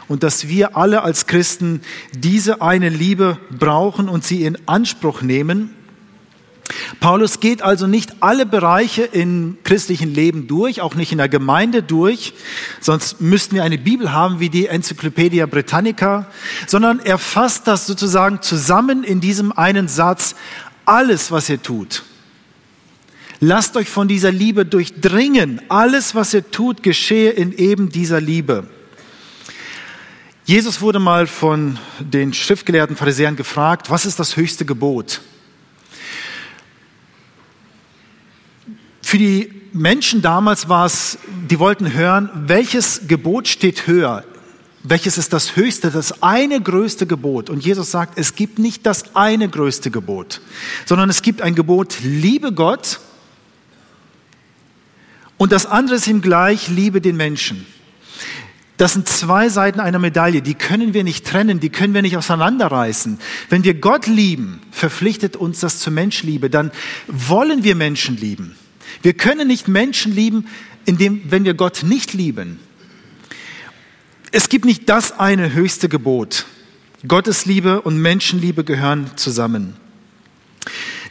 und 0.09 0.23
dass 0.23 0.49
wir 0.49 0.77
alle 0.77 1.03
als 1.03 1.27
Christen 1.27 1.83
diese 2.13 2.63
eine 2.63 2.89
Liebe 2.89 3.39
brauchen 3.51 4.09
und 4.09 4.25
sie 4.25 4.45
in 4.45 4.59
Anspruch 4.67 5.23
nehmen. 5.23 5.75
Paulus 7.01 7.41
geht 7.41 7.63
also 7.63 7.87
nicht 7.87 8.17
alle 8.21 8.45
Bereiche 8.45 9.03
im 9.05 9.57
christlichen 9.65 10.13
Leben 10.13 10.47
durch, 10.49 10.83
auch 10.83 10.95
nicht 10.95 11.13
in 11.13 11.19
der 11.19 11.29
Gemeinde 11.29 11.83
durch, 11.83 12.35
sonst 12.81 13.21
müssten 13.21 13.55
wir 13.55 13.65
eine 13.65 13.79
Bibel 13.79 14.13
haben 14.13 14.41
wie 14.41 14.51
die 14.51 14.67
Enzyklopädie 14.67 15.45
Britannica, 15.47 16.27
sondern 16.67 17.01
er 17.01 17.19
fasst 17.19 17.67
das 17.67 17.87
sozusagen 17.87 18.43
zusammen 18.43 19.03
in 19.03 19.21
diesem 19.21 19.53
einen 19.53 19.89
Satz, 19.89 20.35
alles, 20.85 21.31
was 21.31 21.49
ihr 21.49 21.63
tut. 21.63 22.03
Lasst 23.41 23.77
euch 23.77 23.89
von 23.89 24.09
dieser 24.09 24.33
Liebe 24.33 24.67
durchdringen. 24.67 25.61
Alles, 25.69 26.15
was 26.15 26.35
ihr 26.35 26.51
tut, 26.51 26.83
geschehe 26.83 27.31
in 27.31 27.53
eben 27.53 27.89
dieser 27.89 28.21
Liebe. 28.21 28.67
Jesus 30.49 30.81
wurde 30.81 30.99
mal 30.99 31.27
von 31.27 31.79
den 32.01 32.33
schriftgelehrten 32.33 32.97
Pharisäern 32.97 33.37
gefragt, 33.37 33.91
was 33.91 34.07
ist 34.07 34.19
das 34.19 34.35
höchste 34.35 34.65
Gebot? 34.65 35.21
Für 39.03 39.19
die 39.19 39.53
Menschen 39.75 40.23
damals 40.23 40.71
war 40.71 40.87
es, 40.87 41.19
die 41.51 41.59
wollten 41.59 41.93
hören, 41.93 42.31
welches 42.47 43.03
Gebot 43.07 43.47
steht 43.47 43.87
höher? 43.87 44.25
Welches 44.83 45.19
ist 45.19 45.35
das 45.35 45.55
höchste, 45.55 45.91
das 45.91 46.23
eine 46.23 46.63
größte 46.63 47.07
Gebot? 47.07 47.51
Und 47.51 47.63
Jesus 47.63 47.91
sagt, 47.91 48.19
es 48.19 48.35
gibt 48.35 48.59
nicht 48.59 48.87
das 48.87 49.15
eine 49.15 49.51
größte 49.51 49.91
Gebot, 49.91 50.41
sondern 50.87 51.11
es 51.11 51.21
gibt 51.21 51.43
ein 51.43 51.57
Gebot, 51.57 51.99
liebe 52.03 52.53
Gott. 52.53 53.01
Und 55.37 55.53
das 55.53 55.67
andere 55.67 55.97
ist 55.97 56.07
ihm 56.07 56.23
gleich, 56.23 56.69
liebe 56.69 57.03
den 57.03 57.19
Menschen. 57.19 57.67
Das 58.79 58.93
sind 58.93 59.09
zwei 59.09 59.49
Seiten 59.49 59.81
einer 59.81 59.99
Medaille, 59.99 60.41
die 60.41 60.55
können 60.55 60.95
wir 60.95 61.03
nicht 61.03 61.27
trennen, 61.27 61.59
die 61.59 61.69
können 61.69 61.95
wir 61.95 62.03
nicht 62.03 62.17
auseinanderreißen. 62.17 63.19
Wenn 63.51 63.65
wir 63.65 63.75
Gott 63.75 64.07
lieben, 64.07 64.61
verpflichtet 64.71 65.35
uns 65.35 65.59
das 65.61 65.81
zur 65.81 65.93
Menschliebe, 65.93 66.49
dann 66.49 66.71
wollen 67.09 67.65
wir 67.65 67.75
Menschen 67.75 68.17
lieben. 68.17 68.55
Wir 69.03 69.15
können 69.15 69.49
nicht 69.49 69.67
Menschen 69.67 70.15
lieben, 70.15 70.47
indem, 70.85 71.23
wenn 71.29 71.45
wir 71.45 71.55
Gott 71.55 71.83
nicht 71.83 72.15
lieben. 72.15 72.61
Es 74.31 74.49
gibt 74.49 74.65
nicht 74.65 74.89
das 74.89 75.19
eine 75.19 75.53
höchste 75.53 75.89
Gebot. 75.89 76.47
Gottes 77.07 77.47
Liebe 77.47 77.81
und 77.81 78.01
Menschenliebe 78.01 78.63
gehören 78.63 79.11
zusammen. 79.17 79.75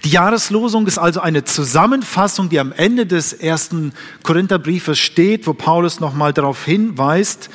Die 0.08 0.14
Jahreslosung 0.14 0.88
ist 0.88 1.00
also 1.00 1.20
eine 1.20 1.44
Zusammenfassung, 1.44 2.48
die 2.48 2.62
am 2.62 2.72
Ende 2.72 3.06
des 3.06 3.34
ersten 3.34 3.92
Korintherbriefes 4.24 4.98
steht, 4.98 5.46
wo 5.48 5.54
Paulus 5.54 6.00
nochmal 6.00 6.32
darauf 6.32 6.64
hinweist. 6.64 7.50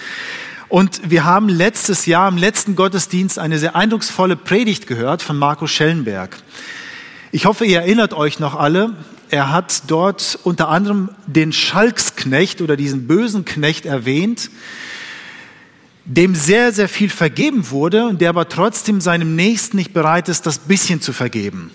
Und 0.68 1.00
wir 1.08 1.24
haben 1.24 1.48
letztes 1.48 2.04
Jahr 2.04 2.28
im 2.28 2.36
letzten 2.36 2.76
Gottesdienst 2.76 3.38
eine 3.38 3.58
sehr 3.58 3.74
eindrucksvolle 3.74 4.36
Predigt 4.36 4.86
gehört 4.86 5.22
von 5.22 5.38
Markus 5.38 5.70
Schellenberg. 5.70 6.36
Ich 7.30 7.46
hoffe, 7.46 7.64
ihr 7.64 7.80
erinnert 7.80 8.12
euch 8.12 8.38
noch 8.38 8.54
alle. 8.54 8.96
Er 9.30 9.50
hat 9.50 9.84
dort 9.86 10.38
unter 10.42 10.68
anderem 10.68 11.08
den 11.26 11.54
Schalksknecht 11.54 12.60
oder 12.60 12.76
diesen 12.76 13.06
bösen 13.06 13.46
Knecht 13.46 13.86
erwähnt, 13.86 14.50
dem 16.04 16.34
sehr, 16.34 16.70
sehr 16.72 16.90
viel 16.90 17.08
vergeben 17.08 17.70
wurde 17.70 18.08
und 18.08 18.20
der 18.20 18.28
aber 18.28 18.50
trotzdem 18.50 19.00
seinem 19.00 19.36
Nächsten 19.36 19.78
nicht 19.78 19.94
bereit 19.94 20.28
ist, 20.28 20.44
das 20.44 20.58
bisschen 20.58 21.00
zu 21.00 21.14
vergeben. 21.14 21.70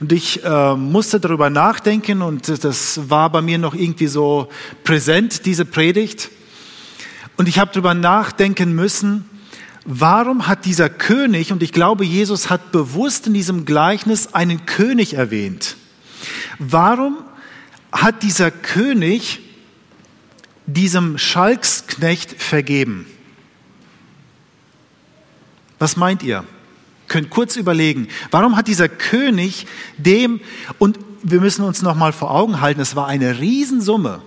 Und 0.00 0.12
ich 0.12 0.42
äh, 0.42 0.74
musste 0.76 1.20
darüber 1.20 1.50
nachdenken 1.50 2.22
und 2.22 2.48
das 2.64 3.10
war 3.10 3.30
bei 3.30 3.42
mir 3.42 3.58
noch 3.58 3.74
irgendwie 3.74 4.06
so 4.06 4.48
präsent, 4.82 5.44
diese 5.44 5.66
Predigt. 5.66 6.30
Und 7.36 7.48
ich 7.48 7.58
habe 7.58 7.70
darüber 7.70 7.92
nachdenken 7.92 8.74
müssen, 8.74 9.28
warum 9.84 10.46
hat 10.46 10.64
dieser 10.64 10.88
König, 10.88 11.52
und 11.52 11.62
ich 11.62 11.72
glaube, 11.72 12.06
Jesus 12.06 12.48
hat 12.48 12.72
bewusst 12.72 13.26
in 13.26 13.34
diesem 13.34 13.66
Gleichnis 13.66 14.32
einen 14.32 14.64
König 14.64 15.14
erwähnt. 15.14 15.76
Warum 16.58 17.18
hat 17.92 18.22
dieser 18.22 18.50
König 18.50 19.40
diesem 20.66 21.18
Schalksknecht 21.18 22.40
vergeben? 22.42 23.06
Was 25.78 25.96
meint 25.96 26.22
ihr? 26.22 26.44
Könnt 27.10 27.28
kurz 27.28 27.56
überlegen, 27.56 28.06
warum 28.30 28.56
hat 28.56 28.68
dieser 28.68 28.88
König 28.88 29.66
dem, 29.98 30.40
und 30.78 30.96
wir 31.24 31.40
müssen 31.40 31.64
uns 31.64 31.82
noch 31.82 31.96
mal 31.96 32.12
vor 32.12 32.30
Augen 32.30 32.60
halten, 32.60 32.80
es 32.80 32.94
war 32.94 33.08
eine 33.08 33.40
Riesensumme. 33.40 34.22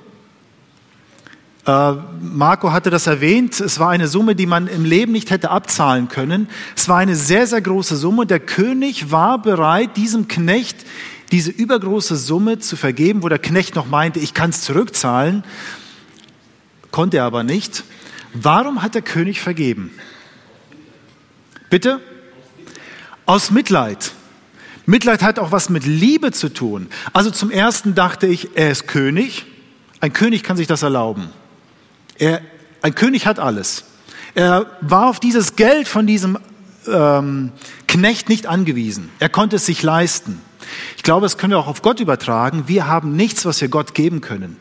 Äh, 1.65 1.93
Marco 2.19 2.73
hatte 2.73 2.89
das 2.89 3.07
erwähnt, 3.07 3.57
es 3.61 3.79
war 3.79 3.91
eine 3.91 4.09
Summe, 4.09 4.35
die 4.35 4.47
man 4.47 4.67
im 4.67 4.83
Leben 4.83 5.13
nicht 5.13 5.31
hätte 5.31 5.49
abzahlen 5.49 6.09
können. 6.09 6.49
Es 6.75 6.89
war 6.89 6.97
eine 6.97 7.15
sehr, 7.15 7.47
sehr 7.47 7.61
große 7.61 7.95
Summe. 7.95 8.25
Der 8.25 8.41
König 8.41 9.11
war 9.11 9.41
bereit, 9.41 9.95
diesem 9.95 10.27
Knecht 10.27 10.85
diese 11.31 11.51
übergroße 11.51 12.17
Summe 12.17 12.59
zu 12.59 12.75
vergeben, 12.75 13.23
wo 13.23 13.29
der 13.29 13.39
Knecht 13.39 13.75
noch 13.75 13.87
meinte, 13.87 14.19
ich 14.19 14.33
kann 14.33 14.49
es 14.49 14.61
zurückzahlen, 14.61 15.45
konnte 16.91 17.15
er 17.15 17.23
aber 17.23 17.43
nicht. 17.43 17.85
Warum 18.33 18.81
hat 18.81 18.93
der 18.93 19.03
König 19.03 19.39
vergeben? 19.39 19.91
Bitte? 21.69 22.01
Aus 23.25 23.51
Mitleid. 23.51 24.11
Mitleid 24.85 25.21
hat 25.23 25.39
auch 25.39 25.51
was 25.51 25.69
mit 25.69 25.85
Liebe 25.85 26.31
zu 26.31 26.49
tun. 26.49 26.87
Also 27.13 27.31
zum 27.31 27.51
ersten 27.51 27.95
dachte 27.95 28.27
ich, 28.27 28.55
er 28.55 28.71
ist 28.71 28.87
König. 28.87 29.45
Ein 30.01 30.11
König 30.11 30.43
kann 30.43 30.57
sich 30.57 30.67
das 30.67 30.83
erlauben. 30.83 31.29
Er, 32.17 32.41
ein 32.81 32.93
König 32.93 33.25
hat 33.25 33.39
alles. 33.39 33.85
Er 34.35 34.65
war 34.81 35.07
auf 35.07 35.19
dieses 35.19 35.55
Geld 35.55 35.87
von 35.87 36.05
diesem 36.05 36.37
ähm, 36.87 37.51
Knecht 37.87 38.27
nicht 38.27 38.47
angewiesen. 38.47 39.09
Er 39.19 39.29
konnte 39.29 39.55
es 39.55 39.65
sich 39.65 39.83
leisten. 39.83 40.41
Ich 40.97 41.03
glaube, 41.03 41.25
das 41.25 41.37
können 41.37 41.51
wir 41.51 41.59
auch 41.59 41.67
auf 41.67 41.81
Gott 41.81 41.99
übertragen. 41.99 42.63
Wir 42.67 42.87
haben 42.87 43.15
nichts, 43.15 43.45
was 43.45 43.61
wir 43.61 43.69
Gott 43.69 43.93
geben 43.93 44.21
können. 44.21 44.57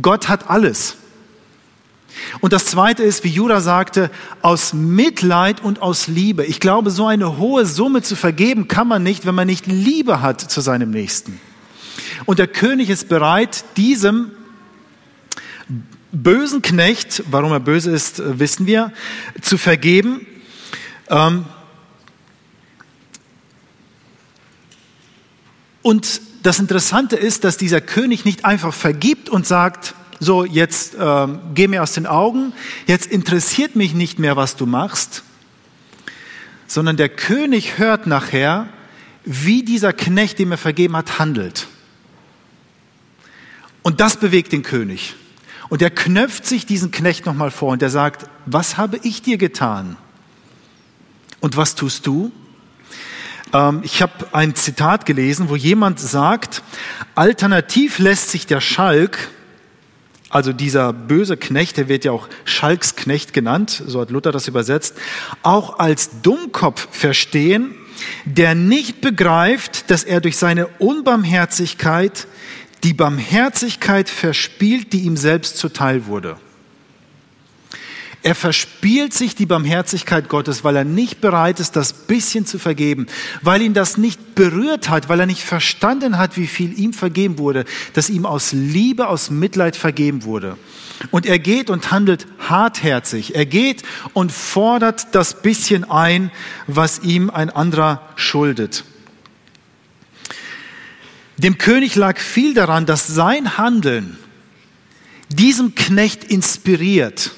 Gott 0.00 0.28
hat 0.28 0.50
alles. 0.50 0.96
Und 2.40 2.52
das 2.52 2.66
Zweite 2.66 3.02
ist, 3.02 3.24
wie 3.24 3.28
Jura 3.28 3.60
sagte, 3.60 4.10
aus 4.42 4.72
Mitleid 4.72 5.62
und 5.62 5.80
aus 5.82 6.08
Liebe. 6.08 6.44
Ich 6.44 6.60
glaube, 6.60 6.90
so 6.90 7.06
eine 7.06 7.38
hohe 7.38 7.66
Summe 7.66 8.02
zu 8.02 8.16
vergeben 8.16 8.68
kann 8.68 8.88
man 8.88 9.02
nicht, 9.02 9.26
wenn 9.26 9.34
man 9.34 9.46
nicht 9.46 9.66
Liebe 9.66 10.20
hat 10.20 10.40
zu 10.40 10.60
seinem 10.60 10.90
Nächsten. 10.90 11.40
Und 12.26 12.38
der 12.38 12.48
König 12.48 12.90
ist 12.90 13.08
bereit, 13.08 13.64
diesem 13.76 14.32
bösen 16.12 16.62
Knecht, 16.62 17.22
warum 17.30 17.52
er 17.52 17.60
böse 17.60 17.90
ist, 17.90 18.22
wissen 18.38 18.66
wir, 18.66 18.92
zu 19.40 19.58
vergeben. 19.58 20.26
Ähm, 21.08 21.44
und 25.82 26.20
das 26.42 26.58
Interessante 26.58 27.16
ist, 27.16 27.44
dass 27.44 27.56
dieser 27.56 27.80
König 27.80 28.24
nicht 28.24 28.44
einfach 28.44 28.72
vergibt 28.72 29.28
und 29.28 29.46
sagt, 29.46 29.94
so, 30.20 30.44
jetzt 30.44 30.96
ähm, 30.98 31.40
geh 31.54 31.68
mir 31.68 31.82
aus 31.82 31.92
den 31.92 32.06
Augen, 32.06 32.52
jetzt 32.86 33.06
interessiert 33.06 33.76
mich 33.76 33.94
nicht 33.94 34.18
mehr, 34.18 34.36
was 34.36 34.56
du 34.56 34.66
machst, 34.66 35.22
sondern 36.66 36.96
der 36.96 37.08
König 37.08 37.78
hört 37.78 38.06
nachher, 38.06 38.68
wie 39.24 39.62
dieser 39.62 39.92
Knecht, 39.92 40.38
dem 40.38 40.52
er 40.52 40.58
vergeben 40.58 40.96
hat, 40.96 41.18
handelt. 41.18 41.68
Und 43.82 44.00
das 44.00 44.16
bewegt 44.16 44.52
den 44.52 44.62
König. 44.62 45.14
Und 45.68 45.82
er 45.82 45.90
knöpft 45.90 46.46
sich 46.46 46.66
diesen 46.66 46.90
Knecht 46.90 47.26
nochmal 47.26 47.50
vor 47.50 47.72
und 47.72 47.82
er 47.82 47.90
sagt, 47.90 48.28
was 48.46 48.76
habe 48.76 48.98
ich 49.02 49.22
dir 49.22 49.38
getan? 49.38 49.96
Und 51.40 51.56
was 51.56 51.74
tust 51.74 52.06
du? 52.06 52.32
Ähm, 53.52 53.80
ich 53.84 54.02
habe 54.02 54.12
ein 54.32 54.54
Zitat 54.54 55.06
gelesen, 55.06 55.48
wo 55.48 55.56
jemand 55.56 56.00
sagt, 56.00 56.62
alternativ 57.14 57.98
lässt 57.98 58.30
sich 58.30 58.46
der 58.46 58.60
Schalk, 58.60 59.28
also 60.30 60.52
dieser 60.52 60.92
böse 60.92 61.36
Knecht, 61.36 61.76
der 61.76 61.88
wird 61.88 62.04
ja 62.04 62.12
auch 62.12 62.28
Schalksknecht 62.44 63.32
genannt, 63.32 63.82
so 63.86 64.00
hat 64.00 64.10
Luther 64.10 64.32
das 64.32 64.48
übersetzt, 64.48 64.94
auch 65.42 65.78
als 65.78 66.20
Dummkopf 66.22 66.88
verstehen, 66.90 67.74
der 68.24 68.54
nicht 68.54 69.00
begreift, 69.00 69.90
dass 69.90 70.04
er 70.04 70.20
durch 70.20 70.36
seine 70.36 70.66
Unbarmherzigkeit 70.78 72.26
die 72.84 72.94
Barmherzigkeit 72.94 74.08
verspielt, 74.08 74.92
die 74.92 75.00
ihm 75.00 75.16
selbst 75.16 75.56
zuteil 75.56 76.06
wurde. 76.06 76.36
Er 78.22 78.34
verspielt 78.34 79.14
sich 79.14 79.36
die 79.36 79.46
Barmherzigkeit 79.46 80.28
Gottes, 80.28 80.64
weil 80.64 80.74
er 80.74 80.84
nicht 80.84 81.20
bereit 81.20 81.60
ist, 81.60 81.76
das 81.76 81.92
bisschen 81.92 82.46
zu 82.46 82.58
vergeben, 82.58 83.06
weil 83.42 83.62
ihn 83.62 83.74
das 83.74 83.96
nicht 83.96 84.34
berührt 84.34 84.88
hat, 84.88 85.08
weil 85.08 85.20
er 85.20 85.26
nicht 85.26 85.42
verstanden 85.42 86.18
hat, 86.18 86.36
wie 86.36 86.48
viel 86.48 86.76
ihm 86.76 86.92
vergeben 86.92 87.38
wurde, 87.38 87.64
dass 87.92 88.10
ihm 88.10 88.26
aus 88.26 88.52
Liebe, 88.52 89.06
aus 89.06 89.30
Mitleid 89.30 89.76
vergeben 89.76 90.24
wurde. 90.24 90.56
Und 91.12 91.26
er 91.26 91.38
geht 91.38 91.70
und 91.70 91.92
handelt 91.92 92.26
hartherzig. 92.40 93.36
Er 93.36 93.46
geht 93.46 93.84
und 94.14 94.32
fordert 94.32 95.14
das 95.14 95.40
bisschen 95.40 95.88
ein, 95.88 96.32
was 96.66 97.00
ihm 97.04 97.30
ein 97.30 97.50
anderer 97.50 98.02
schuldet. 98.16 98.82
Dem 101.36 101.56
König 101.56 101.94
lag 101.94 102.18
viel 102.18 102.52
daran, 102.52 102.84
dass 102.84 103.06
sein 103.06 103.58
Handeln 103.58 104.18
diesem 105.28 105.76
Knecht 105.76 106.24
inspiriert 106.24 107.30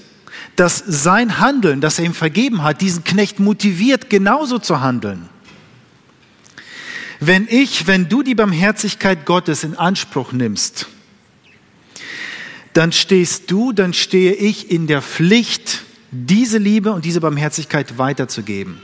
dass 0.56 0.82
sein 0.86 1.38
Handeln, 1.38 1.80
das 1.80 1.98
er 1.98 2.04
ihm 2.04 2.14
vergeben 2.14 2.62
hat, 2.62 2.80
diesen 2.80 3.04
Knecht 3.04 3.40
motiviert, 3.40 4.10
genauso 4.10 4.58
zu 4.58 4.80
handeln. 4.80 5.28
Wenn 7.20 7.46
ich, 7.48 7.86
wenn 7.86 8.08
du 8.08 8.22
die 8.22 8.34
Barmherzigkeit 8.34 9.26
Gottes 9.26 9.62
in 9.62 9.76
Anspruch 9.76 10.32
nimmst, 10.32 10.86
dann 12.72 12.92
stehst 12.92 13.50
du, 13.50 13.72
dann 13.72 13.92
stehe 13.92 14.32
ich 14.32 14.70
in 14.70 14.86
der 14.86 15.02
Pflicht, 15.02 15.82
diese 16.12 16.58
Liebe 16.58 16.92
und 16.92 17.04
diese 17.04 17.20
Barmherzigkeit 17.20 17.98
weiterzugeben. 17.98 18.80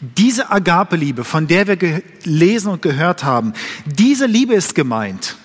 Diese 0.00 0.50
Agape-Liebe, 0.50 1.24
von 1.24 1.48
der 1.48 1.66
wir 1.66 1.76
gelesen 1.76 2.70
und 2.70 2.82
gehört 2.82 3.24
haben, 3.24 3.52
diese 3.84 4.26
Liebe 4.26 4.54
ist 4.54 4.74
gemeint. 4.74 5.36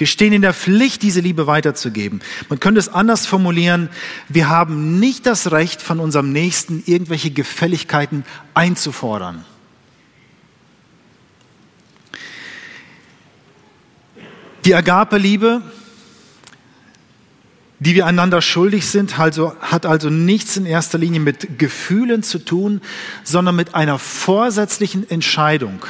Wir 0.00 0.06
stehen 0.06 0.32
in 0.32 0.40
der 0.40 0.54
Pflicht, 0.54 1.02
diese 1.02 1.20
Liebe 1.20 1.46
weiterzugeben. 1.46 2.22
Man 2.48 2.58
könnte 2.58 2.78
es 2.78 2.88
anders 2.88 3.26
formulieren. 3.26 3.90
Wir 4.30 4.48
haben 4.48 4.98
nicht 4.98 5.26
das 5.26 5.52
Recht, 5.52 5.82
von 5.82 6.00
unserem 6.00 6.32
Nächsten 6.32 6.82
irgendwelche 6.86 7.30
Gefälligkeiten 7.30 8.24
einzufordern. 8.54 9.44
Die 14.64 14.74
Agape-Liebe, 14.74 15.60
die 17.78 17.94
wir 17.94 18.06
einander 18.06 18.40
schuldig 18.40 18.86
sind, 18.86 19.18
also, 19.18 19.54
hat 19.60 19.84
also 19.84 20.08
nichts 20.08 20.56
in 20.56 20.64
erster 20.64 20.96
Linie 20.96 21.20
mit 21.20 21.58
Gefühlen 21.58 22.22
zu 22.22 22.38
tun, 22.38 22.80
sondern 23.22 23.54
mit 23.54 23.74
einer 23.74 23.98
vorsätzlichen 23.98 25.10
Entscheidung 25.10 25.84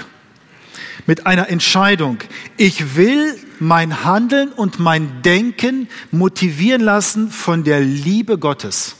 mit 1.06 1.26
einer 1.26 1.48
Entscheidung. 1.48 2.18
Ich 2.56 2.94
will 2.94 3.36
mein 3.60 4.04
Handeln 4.04 4.50
und 4.50 4.78
mein 4.78 5.22
Denken 5.22 5.88
motivieren 6.10 6.80
lassen 6.80 7.30
von 7.30 7.62
der 7.62 7.80
Liebe 7.80 8.38
Gottes. 8.38 8.96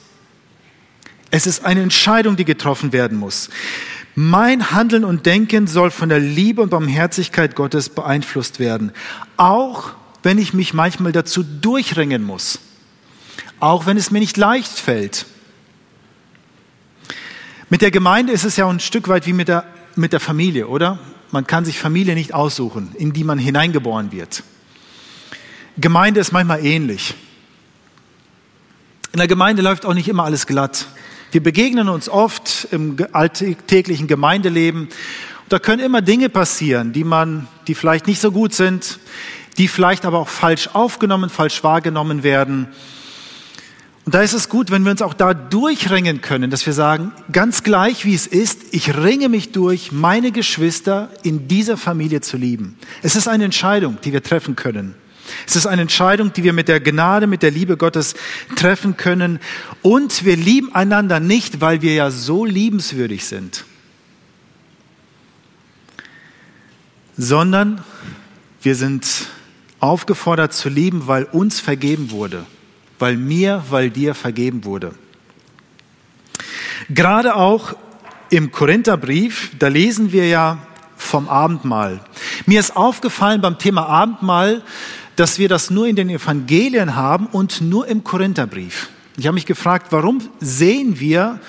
Es 1.30 1.46
ist 1.46 1.64
eine 1.64 1.82
Entscheidung, 1.82 2.36
die 2.36 2.44
getroffen 2.44 2.92
werden 2.92 3.18
muss. 3.18 3.50
Mein 4.14 4.72
Handeln 4.72 5.04
und 5.04 5.26
Denken 5.26 5.66
soll 5.66 5.90
von 5.90 6.08
der 6.08 6.18
Liebe 6.18 6.60
und 6.60 6.70
Barmherzigkeit 6.70 7.54
Gottes 7.54 7.88
beeinflusst 7.88 8.58
werden. 8.58 8.92
Auch 9.36 9.92
wenn 10.22 10.38
ich 10.38 10.52
mich 10.52 10.74
manchmal 10.74 11.12
dazu 11.12 11.42
durchringen 11.42 12.22
muss. 12.22 12.58
Auch 13.60 13.86
wenn 13.86 13.96
es 13.96 14.10
mir 14.10 14.18
nicht 14.18 14.36
leicht 14.36 14.78
fällt. 14.78 15.26
Mit 17.70 17.82
der 17.82 17.92
Gemeinde 17.92 18.32
ist 18.32 18.44
es 18.44 18.56
ja 18.56 18.68
ein 18.68 18.80
Stück 18.80 19.08
weit 19.08 19.26
wie 19.26 19.32
mit 19.32 19.48
der, 19.48 19.64
mit 19.94 20.12
der 20.12 20.20
Familie, 20.20 20.66
oder? 20.66 20.98
Man 21.32 21.46
kann 21.46 21.64
sich 21.64 21.78
Familie 21.78 22.14
nicht 22.14 22.34
aussuchen, 22.34 22.92
in 22.96 23.12
die 23.12 23.24
man 23.24 23.38
hineingeboren 23.38 24.10
wird. 24.10 24.42
Gemeinde 25.78 26.20
ist 26.20 26.32
manchmal 26.32 26.64
ähnlich. 26.64 27.14
In 29.12 29.18
der 29.18 29.28
Gemeinde 29.28 29.62
läuft 29.62 29.86
auch 29.86 29.94
nicht 29.94 30.08
immer 30.08 30.24
alles 30.24 30.46
glatt. 30.46 30.86
Wir 31.32 31.42
begegnen 31.42 31.88
uns 31.88 32.08
oft 32.08 32.68
im 32.72 32.96
alltäglichen 33.12 34.08
Gemeindeleben. 34.08 34.88
Da 35.48 35.58
können 35.58 35.80
immer 35.80 36.02
Dinge 36.02 36.28
passieren, 36.28 36.92
die 36.92 37.04
man, 37.04 37.46
die 37.68 37.74
vielleicht 37.74 38.08
nicht 38.08 38.20
so 38.20 38.32
gut 38.32 38.52
sind, 38.52 38.98
die 39.58 39.68
vielleicht 39.68 40.04
aber 40.04 40.18
auch 40.18 40.28
falsch 40.28 40.70
aufgenommen, 40.72 41.30
falsch 41.30 41.62
wahrgenommen 41.62 42.22
werden. 42.22 42.68
Und 44.10 44.14
da 44.14 44.22
ist 44.22 44.32
es 44.32 44.48
gut, 44.48 44.72
wenn 44.72 44.82
wir 44.82 44.90
uns 44.90 45.02
auch 45.02 45.14
da 45.14 45.34
durchringen 45.34 46.20
können, 46.20 46.50
dass 46.50 46.66
wir 46.66 46.72
sagen, 46.72 47.12
ganz 47.30 47.62
gleich 47.62 48.04
wie 48.04 48.12
es 48.12 48.26
ist, 48.26 48.58
ich 48.72 48.96
ringe 48.96 49.28
mich 49.28 49.52
durch, 49.52 49.92
meine 49.92 50.32
Geschwister 50.32 51.10
in 51.22 51.46
dieser 51.46 51.76
Familie 51.76 52.20
zu 52.20 52.36
lieben. 52.36 52.76
Es 53.02 53.14
ist 53.14 53.28
eine 53.28 53.44
Entscheidung, 53.44 53.98
die 54.02 54.12
wir 54.12 54.20
treffen 54.20 54.56
können. 54.56 54.96
Es 55.46 55.54
ist 55.54 55.66
eine 55.66 55.82
Entscheidung, 55.82 56.32
die 56.32 56.42
wir 56.42 56.52
mit 56.52 56.66
der 56.66 56.80
Gnade, 56.80 57.28
mit 57.28 57.44
der 57.44 57.52
Liebe 57.52 57.76
Gottes 57.76 58.14
treffen 58.56 58.96
können. 58.96 59.38
Und 59.80 60.24
wir 60.24 60.34
lieben 60.34 60.74
einander 60.74 61.20
nicht, 61.20 61.60
weil 61.60 61.80
wir 61.80 61.94
ja 61.94 62.10
so 62.10 62.44
liebenswürdig 62.44 63.24
sind, 63.24 63.64
sondern 67.16 67.84
wir 68.60 68.74
sind 68.74 69.06
aufgefordert 69.78 70.52
zu 70.52 70.68
lieben, 70.68 71.06
weil 71.06 71.22
uns 71.26 71.60
vergeben 71.60 72.10
wurde 72.10 72.44
weil 73.00 73.16
mir, 73.16 73.64
weil 73.70 73.90
dir 73.90 74.14
vergeben 74.14 74.64
wurde. 74.64 74.94
Gerade 76.88 77.34
auch 77.34 77.74
im 78.30 78.52
Korintherbrief, 78.52 79.50
da 79.58 79.68
lesen 79.68 80.12
wir 80.12 80.28
ja 80.28 80.58
vom 80.96 81.28
Abendmahl. 81.28 82.00
Mir 82.46 82.60
ist 82.60 82.76
aufgefallen 82.76 83.40
beim 83.40 83.58
Thema 83.58 83.86
Abendmahl, 83.86 84.62
dass 85.16 85.38
wir 85.38 85.48
das 85.48 85.70
nur 85.70 85.86
in 85.86 85.96
den 85.96 86.08
Evangelien 86.08 86.94
haben 86.94 87.26
und 87.26 87.60
nur 87.60 87.86
im 87.88 88.04
Korintherbrief. 88.04 88.88
Ich 89.16 89.26
habe 89.26 89.34
mich 89.34 89.46
gefragt, 89.46 89.88
warum 89.90 90.20
sehen 90.40 91.00
wir 91.00 91.40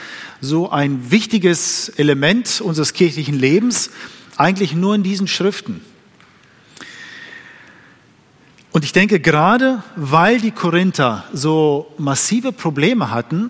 so 0.42 0.72
ein 0.72 1.12
wichtiges 1.12 1.90
Element 1.90 2.60
unseres 2.62 2.94
kirchlichen 2.94 3.38
Lebens 3.38 3.92
eigentlich 4.38 4.74
nur 4.74 4.96
in 4.96 5.04
diesen 5.04 5.28
Schriften? 5.28 5.82
Und 8.72 8.86
ich 8.86 8.94
denke, 8.94 9.20
gerade 9.20 9.84
weil 9.96 10.40
die 10.40 10.52
Korinther 10.52 11.26
so 11.34 11.92
massive 11.98 12.54
Probleme 12.54 13.12
hatten 13.12 13.50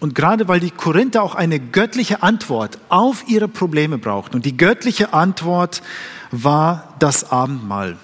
und 0.00 0.14
gerade 0.14 0.48
weil 0.48 0.60
die 0.60 0.70
Korinther 0.70 1.22
auch 1.22 1.34
eine 1.34 1.58
göttliche 1.58 2.22
Antwort 2.22 2.78
auf 2.90 3.24
ihre 3.26 3.48
Probleme 3.48 3.96
brauchten 3.96 4.36
und 4.36 4.44
die 4.44 4.56
göttliche 4.56 5.14
Antwort 5.14 5.82
war 6.30 6.94
das 6.98 7.30
Abendmahl. 7.30 7.96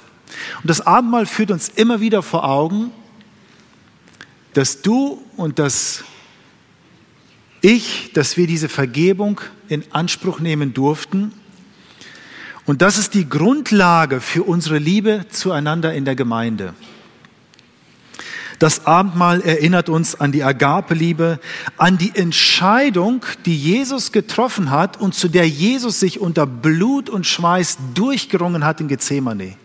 Und 0.62 0.70
das 0.70 0.80
Abendmahl 0.80 1.26
führt 1.26 1.50
uns 1.50 1.68
immer 1.68 2.00
wieder 2.00 2.22
vor 2.22 2.44
Augen, 2.44 2.90
dass 4.54 4.80
du 4.80 5.22
und 5.36 5.58
dass 5.58 6.04
ich, 7.60 8.12
dass 8.14 8.36
wir 8.36 8.46
diese 8.46 8.68
Vergebung 8.68 9.40
in 9.68 9.84
Anspruch 9.92 10.40
nehmen 10.40 10.72
durften 10.72 11.32
und 12.66 12.83
das 12.83 12.98
ist 12.98 13.14
die 13.14 13.29
Grundlage 13.29 14.20
für 14.20 14.42
unsere 14.42 14.79
Liebe 14.79 15.26
zueinander 15.31 15.94
in 15.94 16.05
der 16.05 16.16
Gemeinde. 16.16 16.74
Das 18.59 18.87
Abendmahl 18.87 19.42
erinnert 19.42 19.88
uns 19.88 20.18
an 20.18 20.33
die 20.33 20.42
Agape-Liebe, 20.42 21.38
an 21.76 21.98
die 21.98 22.12
Entscheidung, 22.14 23.24
die 23.44 23.57
Jesus 23.57 24.12
getroffen 24.12 24.70
hat 24.70 24.98
und 24.98 25.14
zu 25.14 25.29
der 25.29 25.46
Jesus 25.46 26.00
sich 26.00 26.20
unter 26.20 26.46
Blut 26.46 27.11
und 27.11 27.26
Schweiß 27.26 27.76
durchgerungen 27.94 28.64
hat 28.64 28.81
in 28.81 28.88
Gethsemane. 28.88 29.57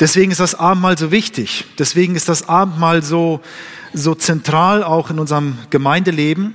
Deswegen 0.00 0.32
ist 0.32 0.40
das 0.40 0.54
Abendmahl 0.54 0.96
so 0.96 1.10
wichtig. 1.10 1.66
Deswegen 1.78 2.16
ist 2.16 2.28
das 2.28 2.48
Abendmahl 2.48 3.02
so, 3.02 3.40
so 3.92 4.14
zentral 4.14 4.82
auch 4.82 5.10
in 5.10 5.18
unserem 5.18 5.58
Gemeindeleben. 5.68 6.54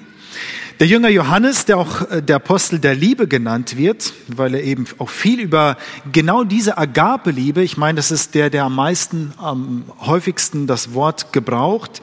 Der 0.80 0.86
Jünger 0.86 1.10
Johannes, 1.10 1.65
der 1.65 1.78
auch 1.78 2.10
äh, 2.12 2.21
der 2.21 2.36
Apostel 2.36 2.80
der 2.80 2.93
Liebe 2.93 3.28
genannt 3.28 3.78
wird, 3.78 4.13
weil 4.28 4.54
er 4.54 4.63
eben 4.63 4.86
auch 5.00 5.10
viel 5.10 5.39
über 5.39 5.78
genau 6.12 6.43
diese 6.43 6.78
Agape-Liebe, 6.78 7.63
ich 7.63 7.78
meine, 7.78 7.95
das 7.95 8.12
ist 8.12 8.36
der, 8.36 8.50
der 8.50 8.65
am 8.65 8.76
meisten, 8.76 9.34
am 9.38 9.86
häufigsten 10.02 10.67
das 10.67 10.93
Wort 10.93 11.34
gebraucht, 11.34 12.02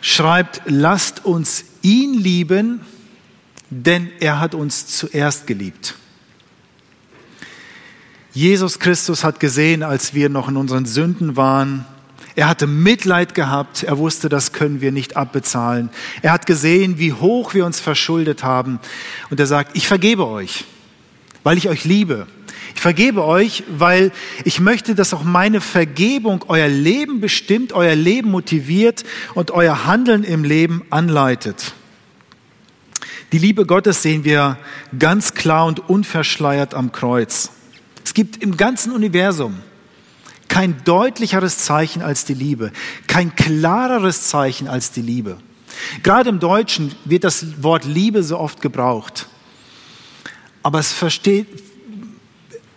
schreibt, 0.00 0.62
lasst 0.66 1.24
uns 1.24 1.64
ihn 1.82 2.14
lieben, 2.14 2.80
denn 3.70 4.10
er 4.20 4.38
hat 4.38 4.54
uns 4.54 4.86
zuerst 4.86 5.46
geliebt. 5.46 5.96
Jesus 8.34 8.78
Christus 8.78 9.24
hat 9.24 9.40
gesehen, 9.40 9.82
als 9.82 10.14
wir 10.14 10.28
noch 10.28 10.48
in 10.48 10.56
unseren 10.56 10.86
Sünden 10.86 11.36
waren, 11.36 11.86
er 12.36 12.48
hatte 12.48 12.66
Mitleid 12.66 13.34
gehabt. 13.34 13.84
Er 13.84 13.98
wusste, 13.98 14.28
das 14.28 14.52
können 14.52 14.80
wir 14.80 14.92
nicht 14.92 15.16
abbezahlen. 15.16 15.90
Er 16.22 16.32
hat 16.32 16.46
gesehen, 16.46 16.98
wie 16.98 17.12
hoch 17.12 17.54
wir 17.54 17.64
uns 17.64 17.80
verschuldet 17.80 18.42
haben. 18.42 18.80
Und 19.30 19.38
er 19.38 19.46
sagt, 19.46 19.76
ich 19.76 19.86
vergebe 19.86 20.26
euch, 20.26 20.64
weil 21.44 21.58
ich 21.58 21.68
euch 21.68 21.84
liebe. 21.84 22.26
Ich 22.74 22.80
vergebe 22.80 23.24
euch, 23.24 23.62
weil 23.68 24.10
ich 24.44 24.58
möchte, 24.58 24.96
dass 24.96 25.14
auch 25.14 25.22
meine 25.22 25.60
Vergebung 25.60 26.44
euer 26.48 26.66
Leben 26.66 27.20
bestimmt, 27.20 27.72
euer 27.72 27.94
Leben 27.94 28.30
motiviert 28.30 29.04
und 29.34 29.52
euer 29.52 29.86
Handeln 29.86 30.24
im 30.24 30.42
Leben 30.42 30.82
anleitet. 30.90 31.72
Die 33.32 33.38
Liebe 33.38 33.64
Gottes 33.64 34.02
sehen 34.02 34.24
wir 34.24 34.58
ganz 34.98 35.34
klar 35.34 35.66
und 35.66 35.88
unverschleiert 35.88 36.74
am 36.74 36.90
Kreuz. 36.90 37.50
Es 38.04 38.12
gibt 38.12 38.42
im 38.42 38.56
ganzen 38.56 38.92
Universum 38.92 39.60
kein 40.54 40.84
deutlicheres 40.84 41.58
Zeichen 41.58 42.00
als 42.00 42.26
die 42.26 42.34
Liebe, 42.34 42.70
kein 43.08 43.34
klareres 43.34 44.28
Zeichen 44.28 44.68
als 44.68 44.92
die 44.92 45.02
Liebe. 45.02 45.36
Gerade 46.04 46.30
im 46.30 46.38
Deutschen 46.38 46.94
wird 47.04 47.24
das 47.24 47.60
Wort 47.60 47.84
Liebe 47.84 48.22
so 48.22 48.38
oft 48.38 48.60
gebraucht. 48.60 49.26
Aber 50.62 50.78
es 50.78 50.92
versteht, 50.92 51.48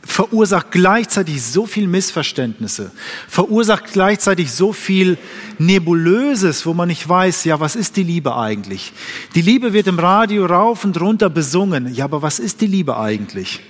verursacht 0.01 0.71
gleichzeitig 0.71 1.43
so 1.43 1.67
viel 1.67 1.85
Missverständnisse, 1.85 2.91
verursacht 3.27 3.93
gleichzeitig 3.93 4.51
so 4.51 4.73
viel 4.73 5.19
Nebulöses, 5.59 6.65
wo 6.65 6.73
man 6.73 6.87
nicht 6.87 7.07
weiß, 7.07 7.43
ja, 7.43 7.59
was 7.59 7.75
ist 7.75 7.95
die 7.95 8.01
Liebe 8.01 8.35
eigentlich? 8.35 8.91
Die 9.35 9.43
Liebe 9.43 9.71
wird 9.71 9.85
im 9.85 9.99
Radio 9.99 10.47
rauf 10.47 10.83
und 10.83 10.99
runter 10.99 11.29
besungen. 11.29 11.93
Ja, 11.93 12.05
aber 12.05 12.23
was 12.23 12.39
ist 12.39 12.59
die 12.61 12.67
Liebe 12.67 12.97
eigentlich? 12.97 13.61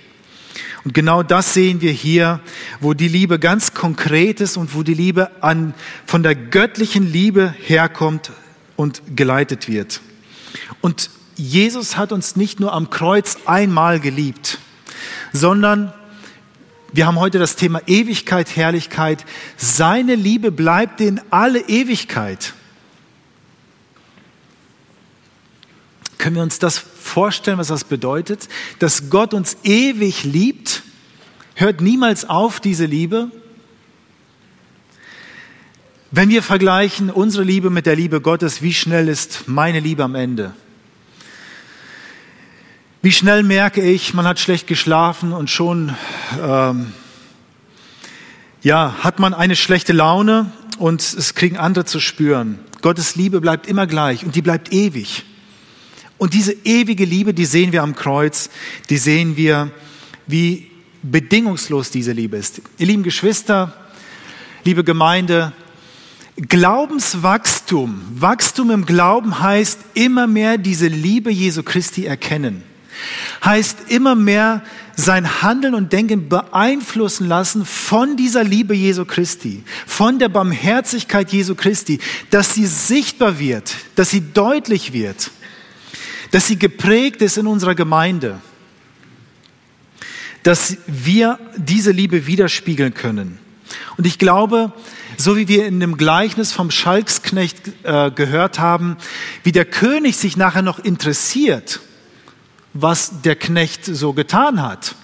Und 0.87 0.93
genau 0.93 1.21
das 1.21 1.53
sehen 1.53 1.81
wir 1.81 1.91
hier, 1.91 2.39
wo 2.79 2.93
die 2.93 3.09
Liebe 3.09 3.39
ganz 3.39 3.73
konkret 3.73 4.39
ist 4.39 4.55
und 4.55 4.73
wo 4.73 4.83
die 4.83 4.93
Liebe 4.93 5.43
an, 5.43 5.73
von 6.05 6.23
der 6.23 6.33
göttlichen 6.33 7.11
Liebe 7.11 7.53
herkommt 7.61 8.31
und 8.77 9.01
geleitet 9.13 9.67
wird. 9.67 9.99
Und 10.79 11.09
Jesus 11.35 11.97
hat 11.97 12.13
uns 12.13 12.37
nicht 12.37 12.61
nur 12.61 12.71
am 12.71 12.89
Kreuz 12.89 13.37
einmal 13.45 13.99
geliebt, 13.99 14.59
sondern 15.33 15.91
wir 16.93 17.05
haben 17.05 17.19
heute 17.19 17.37
das 17.37 17.57
Thema 17.57 17.81
Ewigkeit, 17.85 18.55
Herrlichkeit. 18.55 19.25
Seine 19.57 20.15
Liebe 20.15 20.53
bleibt 20.53 21.01
in 21.01 21.19
alle 21.31 21.67
Ewigkeit. 21.67 22.53
Können 26.17 26.35
wir 26.35 26.43
uns 26.43 26.59
das 26.59 26.77
vorstellen, 26.77 27.57
was 27.57 27.67
das 27.67 27.83
bedeutet? 27.83 28.49
Dass 28.79 29.09
Gott 29.09 29.33
uns 29.33 29.57
ewig 29.63 30.23
liebt? 30.23 30.83
Hört 31.55 31.81
niemals 31.81 32.27
auf, 32.27 32.59
diese 32.59 32.85
Liebe? 32.85 33.31
Wenn 36.11 36.29
wir 36.29 36.41
vergleichen 36.41 37.09
unsere 37.09 37.43
Liebe 37.43 37.69
mit 37.69 37.85
der 37.85 37.95
Liebe 37.95 38.21
Gottes, 38.21 38.61
wie 38.61 38.73
schnell 38.73 39.09
ist 39.09 39.47
meine 39.47 39.79
Liebe 39.79 40.03
am 40.03 40.15
Ende? 40.15 40.53
Wie 43.01 43.11
schnell 43.11 43.43
merke 43.43 43.81
ich, 43.81 44.13
man 44.13 44.25
hat 44.25 44.39
schlecht 44.39 44.67
geschlafen 44.67 45.33
und 45.33 45.49
schon 45.49 45.95
ähm, 46.41 46.93
ja, 48.61 48.95
hat 49.01 49.19
man 49.19 49.33
eine 49.33 49.55
schlechte 49.55 49.93
Laune 49.93 50.51
und 50.77 51.01
es 51.01 51.35
kriegen 51.35 51.57
andere 51.57 51.85
zu 51.85 51.99
spüren. 51.99 52.59
Gottes 52.81 53.15
Liebe 53.15 53.39
bleibt 53.39 53.67
immer 53.67 53.87
gleich 53.87 54.25
und 54.25 54.35
die 54.35 54.41
bleibt 54.41 54.73
ewig. 54.73 55.25
Und 56.17 56.33
diese 56.33 56.53
ewige 56.63 57.05
Liebe, 57.05 57.33
die 57.33 57.45
sehen 57.45 57.71
wir 57.71 57.83
am 57.83 57.95
Kreuz, 57.95 58.49
die 58.89 58.97
sehen 58.97 59.37
wir, 59.37 59.71
wie 60.25 60.67
bedingungslos 61.03 61.91
diese 61.91 62.11
Liebe 62.11 62.37
ist. 62.37 62.61
Ihr 62.77 62.87
lieben 62.87 63.03
Geschwister, 63.03 63.73
liebe 64.63 64.83
Gemeinde, 64.83 65.53
Glaubenswachstum, 66.35 68.01
Wachstum 68.11 68.71
im 68.71 68.85
Glauben 68.85 69.39
heißt 69.39 69.79
immer 69.93 70.27
mehr 70.27 70.57
diese 70.57 70.87
Liebe 70.87 71.31
Jesu 71.31 71.63
Christi 71.63 72.05
erkennen 72.05 72.63
heißt 73.43 73.89
immer 73.89 74.15
mehr 74.15 74.63
sein 74.95 75.41
Handeln 75.41 75.75
und 75.75 75.93
Denken 75.93 76.27
beeinflussen 76.27 77.27
lassen 77.27 77.65
von 77.65 78.17
dieser 78.17 78.43
Liebe 78.43 78.73
Jesu 78.73 79.05
Christi, 79.05 79.63
von 79.85 80.17
der 80.17 80.29
Barmherzigkeit 80.29 81.31
Jesu 81.31 81.55
Christi, 81.55 81.99
dass 82.31 82.55
sie 82.55 82.65
sichtbar 82.65 83.39
wird, 83.39 83.75
dass 83.95 84.09
sie 84.09 84.33
deutlich 84.33 84.93
wird, 84.93 85.31
dass 86.31 86.47
sie 86.47 86.59
geprägt 86.59 87.21
ist 87.21 87.37
in 87.37 87.47
unserer 87.47 87.75
Gemeinde, 87.75 88.39
dass 90.43 90.77
wir 90.87 91.39
diese 91.57 91.91
Liebe 91.91 92.27
widerspiegeln 92.27 92.93
können. 92.93 93.39
Und 93.97 94.07
ich 94.07 94.17
glaube, 94.17 94.71
so 95.17 95.35
wie 95.35 95.47
wir 95.47 95.65
in 95.65 95.79
dem 95.79 95.97
Gleichnis 95.97 96.51
vom 96.51 96.71
Schalksknecht 96.71 97.61
äh, 97.83 98.11
gehört 98.11 98.59
haben, 98.59 98.97
wie 99.43 99.51
der 99.51 99.65
König 99.65 100.15
sich 100.15 100.37
nachher 100.37 100.61
noch 100.61 100.79
interessiert 100.79 101.81
was 102.81 103.21
der 103.21 103.35
Knecht 103.35 103.85
so 103.85 104.13
getan 104.13 104.61
hat 104.61 104.95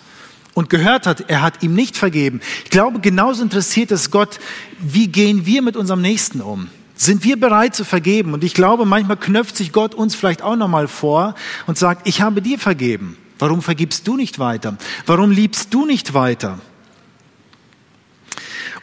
und 0.54 0.70
gehört 0.70 1.08
hat, 1.08 1.30
er 1.30 1.42
hat 1.42 1.64
ihm 1.64 1.74
nicht 1.74 1.98
vergeben. 1.98 2.42
Ich 2.64 2.70
glaube, 2.70 3.00
genauso 3.00 3.44
interessiert 3.44 3.92
es 3.92 4.12
Gott, 4.12 4.40
wie 4.80 5.08
gehen 5.08 5.46
wir 5.46 5.62
mit 5.62 5.76
unserem 5.76 6.02
Nächsten 6.02 6.42
um? 6.42 6.70
Sind 6.96 7.24
wir 7.24 7.40
bereit 7.40 7.76
zu 7.76 7.86
vergeben? 7.86 8.34
Und 8.34 8.44
ich 8.44 8.54
glaube, 8.54 8.86
manchmal 8.86 9.18
knöpft 9.18 9.58
sich 9.58 9.72
Gott 9.72 9.96
uns 9.96 10.16
vielleicht 10.16 10.42
auch 10.42 10.56
nochmal 10.56 10.88
vor 10.88 11.36
und 11.66 11.78
sagt, 11.78 12.08
ich 12.08 12.22
habe 12.22 12.42
dir 12.42 12.60
vergeben. 12.60 13.18
Warum 13.40 13.62
vergibst 13.62 14.08
du 14.08 14.16
nicht 14.16 14.40
weiter? 14.40 14.78
Warum 15.06 15.32
liebst 15.32 15.74
du 15.74 15.86
nicht 15.86 16.14
weiter? 16.14 16.60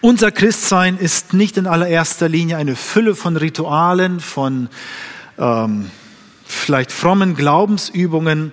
Unser 0.02 0.32
Christsein 0.32 0.96
ist 0.96 1.34
nicht 1.34 1.56
in 1.56 1.66
allererster 1.66 2.28
Linie 2.28 2.56
eine 2.56 2.74
Fülle 2.74 3.14
von 3.14 3.36
Ritualen, 3.36 4.20
von 4.20 4.68
ähm, 5.38 5.90
vielleicht 6.44 6.90
frommen 6.90 7.36
Glaubensübungen, 7.36 8.52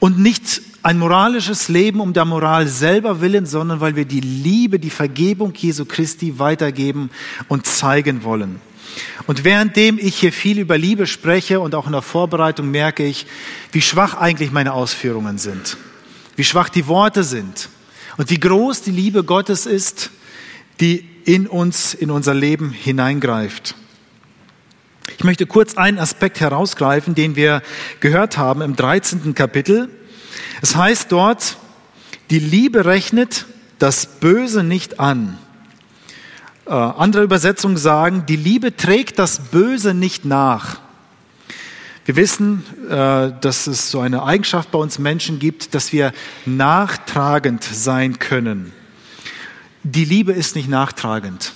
und 0.00 0.18
nicht 0.18 0.62
ein 0.82 0.98
moralisches 0.98 1.68
Leben 1.68 2.00
um 2.00 2.12
der 2.12 2.24
Moral 2.24 2.68
selber 2.68 3.20
willen, 3.20 3.46
sondern 3.46 3.80
weil 3.80 3.96
wir 3.96 4.04
die 4.04 4.20
Liebe, 4.20 4.78
die 4.78 4.90
Vergebung 4.90 5.52
Jesu 5.54 5.84
Christi 5.84 6.38
weitergeben 6.38 7.10
und 7.48 7.66
zeigen 7.66 8.22
wollen. 8.22 8.60
Und 9.26 9.44
währenddem 9.44 9.98
ich 9.98 10.16
hier 10.16 10.32
viel 10.32 10.58
über 10.58 10.78
Liebe 10.78 11.06
spreche 11.06 11.60
und 11.60 11.74
auch 11.74 11.86
in 11.86 11.92
der 11.92 12.02
Vorbereitung 12.02 12.70
merke 12.70 13.04
ich, 13.04 13.26
wie 13.72 13.82
schwach 13.82 14.14
eigentlich 14.14 14.50
meine 14.50 14.72
Ausführungen 14.72 15.38
sind, 15.38 15.76
wie 16.36 16.44
schwach 16.44 16.68
die 16.68 16.86
Worte 16.86 17.24
sind 17.24 17.68
und 18.16 18.30
wie 18.30 18.40
groß 18.40 18.82
die 18.82 18.90
Liebe 18.90 19.24
Gottes 19.24 19.66
ist, 19.66 20.10
die 20.80 21.04
in 21.24 21.46
uns, 21.46 21.94
in 21.94 22.10
unser 22.10 22.34
Leben 22.34 22.70
hineingreift. 22.70 23.74
Ich 25.16 25.24
möchte 25.24 25.46
kurz 25.46 25.76
einen 25.76 25.98
Aspekt 25.98 26.40
herausgreifen, 26.40 27.14
den 27.14 27.34
wir 27.34 27.62
gehört 28.00 28.38
haben 28.38 28.62
im 28.62 28.76
13. 28.76 29.34
Kapitel. 29.34 29.88
Es 30.62 30.76
heißt 30.76 31.10
dort, 31.10 31.56
die 32.30 32.38
Liebe 32.38 32.84
rechnet 32.84 33.46
das 33.78 34.06
Böse 34.06 34.62
nicht 34.62 35.00
an. 35.00 35.38
Äh, 36.68 36.72
andere 36.72 37.22
Übersetzungen 37.22 37.78
sagen, 37.78 38.24
die 38.28 38.36
Liebe 38.36 38.76
trägt 38.76 39.18
das 39.18 39.38
Böse 39.38 39.94
nicht 39.94 40.26
nach. 40.26 40.80
Wir 42.04 42.16
wissen, 42.16 42.62
äh, 42.90 43.32
dass 43.40 43.66
es 43.66 43.90
so 43.90 44.00
eine 44.00 44.22
Eigenschaft 44.22 44.70
bei 44.70 44.78
uns 44.78 44.98
Menschen 44.98 45.38
gibt, 45.38 45.74
dass 45.74 45.94
wir 45.94 46.12
nachtragend 46.44 47.64
sein 47.64 48.18
können. 48.18 48.74
Die 49.82 50.04
Liebe 50.04 50.32
ist 50.32 50.56
nicht 50.56 50.68
nachtragend. 50.68 51.54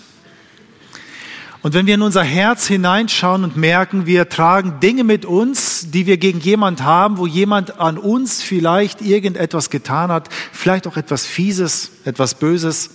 Und 1.61 1.75
wenn 1.75 1.87
wir 1.87 1.94
in 1.94 2.03
unser 2.03 2.25
Herz 2.25 2.66
hineinschauen 2.66 3.44
und 3.44 3.55
merken, 3.55 4.07
wir 4.07 4.31
tragen 4.31 4.81
Dinge 4.81 5.05
mit 5.05 5.27
uns, 5.27 5.90
die 5.90 6.07
wir 6.07 6.16
gegen 6.16 6.40
jemand 6.40 6.83
haben, 6.83 7.18
wo 7.18 7.27
jemand 7.27 7.79
an 7.79 7.98
uns 7.98 8.42
vielleicht 8.42 9.03
irgendetwas 9.03 9.68
getan 9.68 10.11
hat, 10.11 10.31
vielleicht 10.53 10.87
auch 10.87 10.96
etwas 10.96 11.27
Fieses, 11.27 11.92
etwas 12.07 12.35
Böses, 12.35 12.90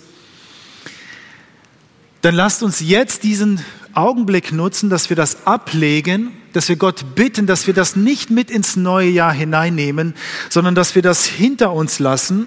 dann 2.22 2.34
lasst 2.34 2.62
uns 2.62 2.80
jetzt 2.80 3.22
diesen 3.22 3.64
Augenblick 3.94 4.52
nutzen, 4.52 4.90
dass 4.90 5.08
wir 5.08 5.16
das 5.16 5.46
ablegen, 5.46 6.32
dass 6.52 6.68
wir 6.68 6.76
Gott 6.76 7.14
bitten, 7.14 7.46
dass 7.46 7.66
wir 7.66 7.74
das 7.74 7.96
nicht 7.96 8.30
mit 8.30 8.50
ins 8.50 8.76
neue 8.76 9.08
Jahr 9.08 9.32
hineinnehmen, 9.32 10.14
sondern 10.50 10.74
dass 10.74 10.94
wir 10.94 11.02
das 11.02 11.24
hinter 11.24 11.72
uns 11.72 11.98
lassen, 11.98 12.46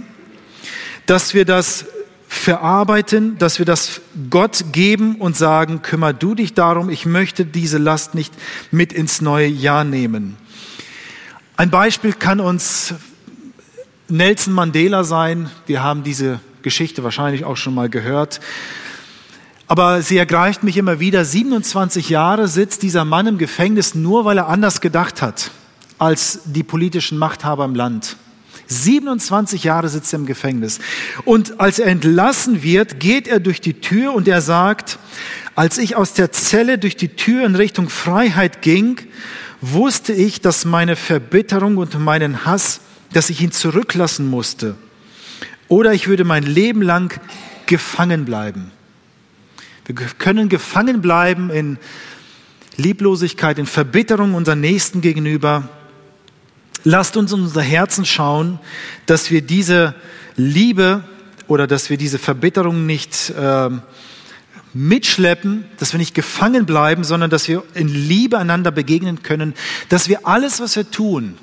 dass 1.05 1.33
wir 1.33 1.45
das 1.45 1.85
verarbeiten, 2.27 3.37
dass 3.37 3.59
wir 3.59 3.65
das 3.65 4.01
Gott 4.29 4.65
geben 4.71 5.15
und 5.15 5.35
sagen, 5.35 5.81
kümmer 5.81 6.13
du 6.13 6.33
dich 6.33 6.53
darum, 6.53 6.89
ich 6.89 7.05
möchte 7.05 7.45
diese 7.45 7.77
Last 7.77 8.15
nicht 8.15 8.33
mit 8.71 8.93
ins 8.93 9.19
neue 9.19 9.47
Jahr 9.47 9.83
nehmen. 9.83 10.37
Ein 11.57 11.69
Beispiel 11.69 12.13
kann 12.13 12.39
uns 12.39 12.93
Nelson 14.07 14.53
Mandela 14.53 15.03
sein. 15.03 15.49
Wir 15.67 15.83
haben 15.83 16.03
diese 16.03 16.39
Geschichte 16.61 17.03
wahrscheinlich 17.03 17.43
auch 17.43 17.57
schon 17.57 17.75
mal 17.75 17.89
gehört. 17.89 18.39
Aber 19.71 20.01
sie 20.01 20.17
ergreift 20.17 20.63
mich 20.63 20.75
immer 20.75 20.99
wieder. 20.99 21.23
27 21.23 22.09
Jahre 22.09 22.49
sitzt 22.49 22.83
dieser 22.83 23.05
Mann 23.05 23.25
im 23.25 23.37
Gefängnis 23.37 23.95
nur, 23.95 24.25
weil 24.25 24.37
er 24.37 24.49
anders 24.49 24.81
gedacht 24.81 25.21
hat 25.21 25.49
als 25.97 26.41
die 26.43 26.63
politischen 26.63 27.17
Machthaber 27.17 27.63
im 27.63 27.73
Land. 27.73 28.17
27 28.67 29.63
Jahre 29.63 29.87
sitzt 29.87 30.11
er 30.11 30.19
im 30.19 30.25
Gefängnis. 30.25 30.79
Und 31.23 31.61
als 31.61 31.79
er 31.79 31.87
entlassen 31.87 32.63
wird, 32.63 32.99
geht 32.99 33.29
er 33.29 33.39
durch 33.39 33.61
die 33.61 33.75
Tür 33.75 34.13
und 34.13 34.27
er 34.27 34.41
sagt, 34.41 34.99
als 35.55 35.77
ich 35.77 35.95
aus 35.95 36.15
der 36.15 36.33
Zelle 36.33 36.77
durch 36.77 36.97
die 36.97 37.15
Tür 37.15 37.45
in 37.45 37.55
Richtung 37.55 37.87
Freiheit 37.87 38.61
ging, 38.61 38.99
wusste 39.61 40.11
ich, 40.11 40.41
dass 40.41 40.65
meine 40.65 40.97
Verbitterung 40.97 41.77
und 41.77 41.97
meinen 41.97 42.43
Hass, 42.43 42.81
dass 43.13 43.29
ich 43.29 43.39
ihn 43.39 43.53
zurücklassen 43.53 44.29
musste. 44.29 44.75
Oder 45.69 45.93
ich 45.93 46.09
würde 46.09 46.25
mein 46.25 46.43
Leben 46.43 46.81
lang 46.81 47.17
gefangen 47.67 48.25
bleiben. 48.25 48.73
Wir 49.85 49.95
können 49.95 50.49
gefangen 50.49 51.01
bleiben 51.01 51.49
in 51.49 51.77
Lieblosigkeit, 52.77 53.59
in 53.59 53.65
Verbitterung 53.65 54.33
unseren 54.33 54.61
Nächsten 54.61 55.01
gegenüber 55.01 55.69
lasst 56.83 57.17
uns 57.17 57.31
in 57.31 57.41
unser 57.41 57.61
Herzen 57.61 58.05
schauen, 58.05 58.59
dass 59.05 59.31
wir 59.31 59.41
diese 59.41 59.95
Liebe 60.35 61.03
oder 61.47 61.67
dass 61.67 61.89
wir 61.89 61.97
diese 61.97 62.19
Verbitterung 62.19 62.85
nicht 62.85 63.31
äh, 63.31 63.69
mitschleppen, 64.73 65.65
dass 65.77 65.93
wir 65.93 65.99
nicht 65.99 66.15
gefangen 66.15 66.65
bleiben, 66.65 67.03
sondern 67.03 67.29
dass 67.29 67.47
wir 67.47 67.63
in 67.73 67.89
Liebe 67.89 68.37
einander 68.37 68.71
begegnen 68.71 69.21
können, 69.21 69.53
dass 69.89 70.07
wir 70.07 70.25
alles, 70.25 70.61
was 70.61 70.75
wir 70.75 70.89
tun, 70.89 71.37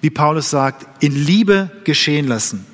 wie 0.00 0.10
Paulus 0.10 0.50
sagt, 0.50 1.02
in 1.02 1.14
Liebe 1.14 1.70
geschehen 1.84 2.26
lassen. 2.26 2.66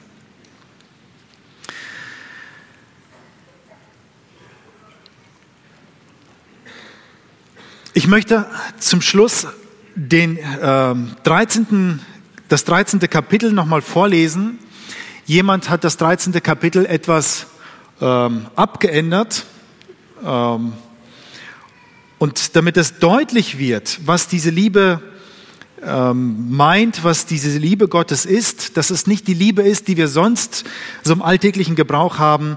Ich 8.00 8.06
möchte 8.06 8.46
zum 8.78 9.02
Schluss 9.02 9.46
den 9.94 10.38
äh, 10.38 10.94
13., 11.22 12.00
das 12.48 12.64
13. 12.64 12.98
Kapitel 13.00 13.52
nochmal 13.52 13.82
vorlesen. 13.82 14.58
Jemand 15.26 15.68
hat 15.68 15.84
das 15.84 15.98
13. 15.98 16.32
Kapitel 16.42 16.86
etwas 16.86 17.48
ähm, 18.00 18.46
abgeändert. 18.56 19.44
Ähm, 20.24 20.72
und 22.18 22.56
damit 22.56 22.78
es 22.78 23.00
deutlich 23.00 23.58
wird, 23.58 24.00
was 24.06 24.28
diese 24.28 24.48
Liebe 24.48 25.02
ähm, 25.84 26.56
meint, 26.56 27.04
was 27.04 27.26
diese 27.26 27.58
Liebe 27.58 27.86
Gottes 27.86 28.24
ist, 28.24 28.78
dass 28.78 28.88
es 28.88 29.06
nicht 29.06 29.26
die 29.26 29.34
Liebe 29.34 29.60
ist, 29.60 29.88
die 29.88 29.98
wir 29.98 30.08
sonst 30.08 30.64
so 31.02 31.12
im 31.12 31.20
alltäglichen 31.20 31.76
Gebrauch 31.76 32.18
haben, 32.18 32.56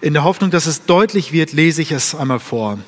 in 0.00 0.14
der 0.14 0.24
Hoffnung, 0.24 0.50
dass 0.50 0.66
es 0.66 0.84
deutlich 0.84 1.30
wird, 1.30 1.52
lese 1.52 1.80
ich 1.80 1.92
es 1.92 2.16
einmal 2.16 2.40
vor. 2.40 2.80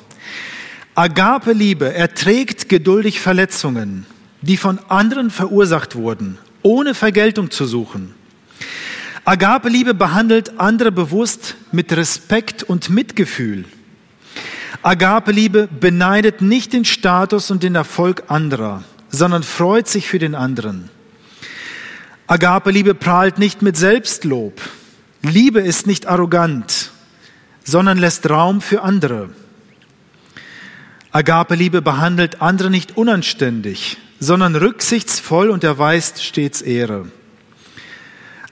Agape-Liebe 0.95 1.91
erträgt 1.91 2.69
geduldig 2.69 3.19
Verletzungen, 3.19 4.05
die 4.43 4.57
von 4.57 4.77
anderen 4.89 5.31
verursacht 5.31 5.95
wurden, 5.95 6.37
ohne 6.61 6.93
Vergeltung 6.93 7.49
zu 7.49 7.65
suchen. 7.65 8.13
Agape-Liebe 9.25 9.95
behandelt 9.95 10.59
andere 10.59 10.91
bewusst 10.91 11.55
mit 11.71 11.91
Respekt 11.93 12.61
und 12.61 12.91
Mitgefühl. 12.91 13.65
Agape-Liebe 14.83 15.67
beneidet 15.67 16.43
nicht 16.43 16.73
den 16.73 16.85
Status 16.85 17.49
und 17.49 17.63
den 17.63 17.73
Erfolg 17.73 18.25
anderer, 18.27 18.83
sondern 19.09 19.41
freut 19.41 19.87
sich 19.87 20.07
für 20.07 20.19
den 20.19 20.35
anderen. 20.35 20.91
Agape-Liebe 22.27 22.93
prahlt 22.93 23.39
nicht 23.39 23.63
mit 23.63 23.77
Selbstlob. 23.77 24.61
Liebe 25.23 25.59
ist 25.59 25.87
nicht 25.87 26.05
arrogant, 26.05 26.91
sondern 27.63 27.97
lässt 27.97 28.29
Raum 28.29 28.61
für 28.61 28.83
andere. 28.83 29.29
Agape-Liebe 31.15 31.83
behandelt 31.83 32.41
andere 32.41 32.71
nicht 32.71 32.97
unanständig, 32.97 33.97
sondern 34.19 34.55
rücksichtsvoll 34.55 35.51
und 35.51 35.63
erweist 35.63 36.23
stets 36.23 36.59
Ehre. 36.59 37.05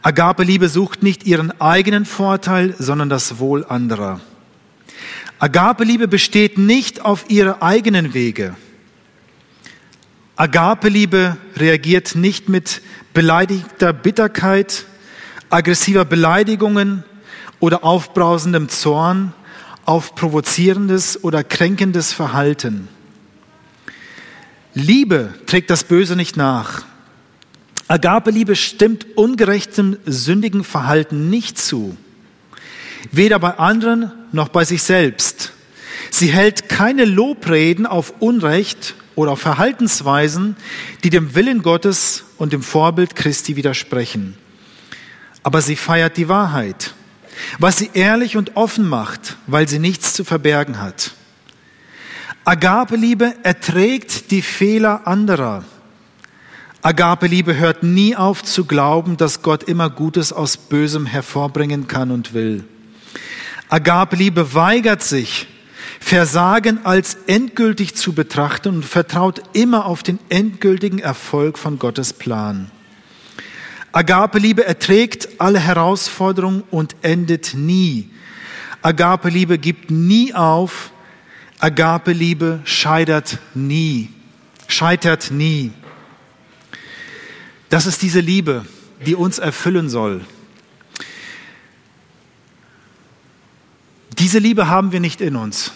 Agape-Liebe 0.04 0.70
sucht 0.70 1.02
nicht 1.02 1.26
ihren 1.26 1.60
eigenen 1.60 2.06
Vorteil, 2.06 2.76
sondern 2.78 3.10
das 3.10 3.40
Wohl 3.40 3.66
anderer. 3.66 4.22
Agape-Liebe 5.40 6.08
besteht 6.08 6.60
nicht 6.60 7.02
auf 7.04 7.26
ihre 7.30 7.64
eigenen 7.64 8.14
Wege. 8.14 8.56
Agape-Liebe 10.36 11.38
reagiert 11.58 12.14
nicht 12.14 12.48
mit 12.48 12.84
beleidigter 13.16 13.92
Bitterkeit, 13.92 14.86
aggressiver 15.50 16.06
Beleidigungen 16.06 17.04
oder 17.60 17.84
aufbrausendem 17.84 18.70
Zorn, 18.70 19.34
auf 19.92 20.16
provozierendes 20.16 21.22
oder 21.22 21.44
kränkendes 21.44 22.14
Verhalten. 22.14 22.88
Liebe 24.74 25.34
trägt 25.48 25.70
das 25.70 25.84
Böse 25.84 26.16
nicht 26.16 26.38
nach. 26.38 26.86
Agape-Liebe 27.90 28.56
stimmt 28.56 29.18
ungerechtem, 29.18 29.98
sündigen 30.06 30.64
Verhalten 30.64 31.30
nicht 31.30 31.58
zu. 31.58 31.98
Weder 33.12 33.38
bei 33.38 33.60
anderen 33.60 34.14
noch 34.32 34.48
bei 34.48 34.64
sich 34.64 34.82
selbst. 34.82 35.52
Sie 36.10 36.28
hält 36.28 36.70
keine 36.70 37.04
Lobreden 37.04 37.86
auf 37.86 38.14
Unrecht 38.22 38.96
oder 39.16 39.34
auf 39.34 39.42
Verhaltensweisen, 39.42 40.56
die 41.04 41.10
dem 41.10 41.36
Willen 41.36 41.64
Gottes 41.64 42.24
und 42.38 42.54
dem 42.54 42.64
Vorbild 42.64 43.18
Christi 43.18 43.58
widersprechen. 43.58 44.38
Aber 45.44 45.62
sie 45.62 45.76
feiert 45.76 46.16
die 46.16 46.30
Wahrheit 46.30 46.94
was 47.60 47.78
sie 47.78 47.92
ehrlich 47.94 48.38
und 48.38 48.56
offen 48.56 48.88
macht, 48.88 49.38
weil 49.48 49.68
sie 49.68 49.80
nichts 49.80 50.14
zu 50.14 50.24
verbergen 50.24 50.82
hat. 50.82 51.12
Agape-Liebe 52.44 53.36
erträgt 53.44 54.32
die 54.32 54.42
Fehler 54.42 55.06
anderer. 55.06 55.64
Agape-Liebe 56.82 57.56
hört 57.56 57.84
nie 57.84 58.16
auf 58.16 58.44
zu 58.44 58.66
glauben, 58.66 59.16
dass 59.18 59.44
Gott 59.44 59.64
immer 59.64 59.90
Gutes 59.90 60.34
aus 60.34 60.58
Bösem 60.58 61.06
hervorbringen 61.06 61.88
kann 61.88 62.10
und 62.10 62.34
will. 62.34 62.64
Agape-Liebe 63.70 64.56
weigert 64.56 65.04
sich, 65.04 65.48
Versagen 66.00 66.84
als 66.84 67.16
endgültig 67.28 67.96
zu 67.96 68.14
betrachten 68.14 68.70
und 68.70 68.86
vertraut 68.86 69.44
immer 69.54 69.86
auf 69.86 70.02
den 70.02 70.18
endgültigen 70.30 70.98
Erfolg 70.98 71.60
von 71.60 71.78
Gottes 71.78 72.12
Plan. 72.12 72.72
Agape-Liebe 73.94 74.66
erträgt 74.66 75.40
alle 75.40 75.60
Herausforderungen 75.60 76.64
und 76.72 76.96
endet 77.02 77.54
nie. 77.54 78.10
Agape-Liebe 78.82 79.58
gibt 79.58 79.92
nie 79.92 80.34
auf. 80.34 80.92
Agape-Liebe 81.60 82.62
scheitert 82.64 83.40
nie. 83.54 84.10
Scheitert 84.68 85.32
nie. 85.32 85.72
Das 87.70 87.86
ist 87.86 88.02
diese 88.02 88.22
Liebe, 88.22 88.66
die 89.06 89.16
uns 89.16 89.40
erfüllen 89.40 89.90
soll. 89.90 90.22
Diese 94.18 94.40
Liebe 94.40 94.68
haben 94.68 94.92
wir 94.92 95.00
nicht 95.00 95.20
in 95.20 95.36
uns. 95.36 95.72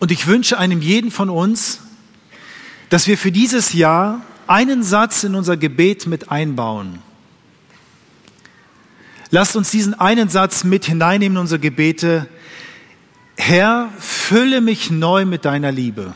Und 0.00 0.10
ich 0.10 0.26
wünsche 0.26 0.58
einem 0.58 0.82
jeden 0.82 1.10
von 1.12 1.30
uns, 1.30 1.80
dass 2.90 3.06
wir 3.06 3.16
für 3.16 3.30
dieses 3.30 3.72
Jahr 3.72 4.20
einen 4.52 4.82
Satz 4.82 5.24
in 5.24 5.34
unser 5.34 5.56
Gebet 5.56 6.06
mit 6.06 6.30
einbauen. 6.30 6.98
Lasst 9.30 9.56
uns 9.56 9.70
diesen 9.70 9.94
einen 9.94 10.28
Satz 10.28 10.62
mit 10.62 10.84
hineinnehmen 10.84 11.36
in 11.36 11.40
unsere 11.40 11.58
Gebete. 11.58 12.28
Herr, 13.38 13.88
fülle 13.98 14.60
mich 14.60 14.90
neu 14.90 15.24
mit 15.24 15.46
deiner 15.46 15.72
Liebe. 15.72 16.12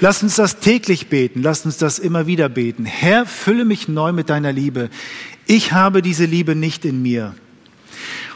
Lasst 0.00 0.24
uns 0.24 0.34
das 0.34 0.58
täglich 0.58 1.06
beten, 1.06 1.40
lasst 1.40 1.66
uns 1.66 1.76
das 1.76 2.00
immer 2.00 2.26
wieder 2.26 2.48
beten. 2.48 2.84
Herr, 2.84 3.26
fülle 3.26 3.64
mich 3.64 3.86
neu 3.86 4.10
mit 4.10 4.28
deiner 4.28 4.52
Liebe. 4.52 4.90
Ich 5.46 5.70
habe 5.70 6.02
diese 6.02 6.24
Liebe 6.24 6.56
nicht 6.56 6.84
in 6.84 7.00
mir. 7.00 7.36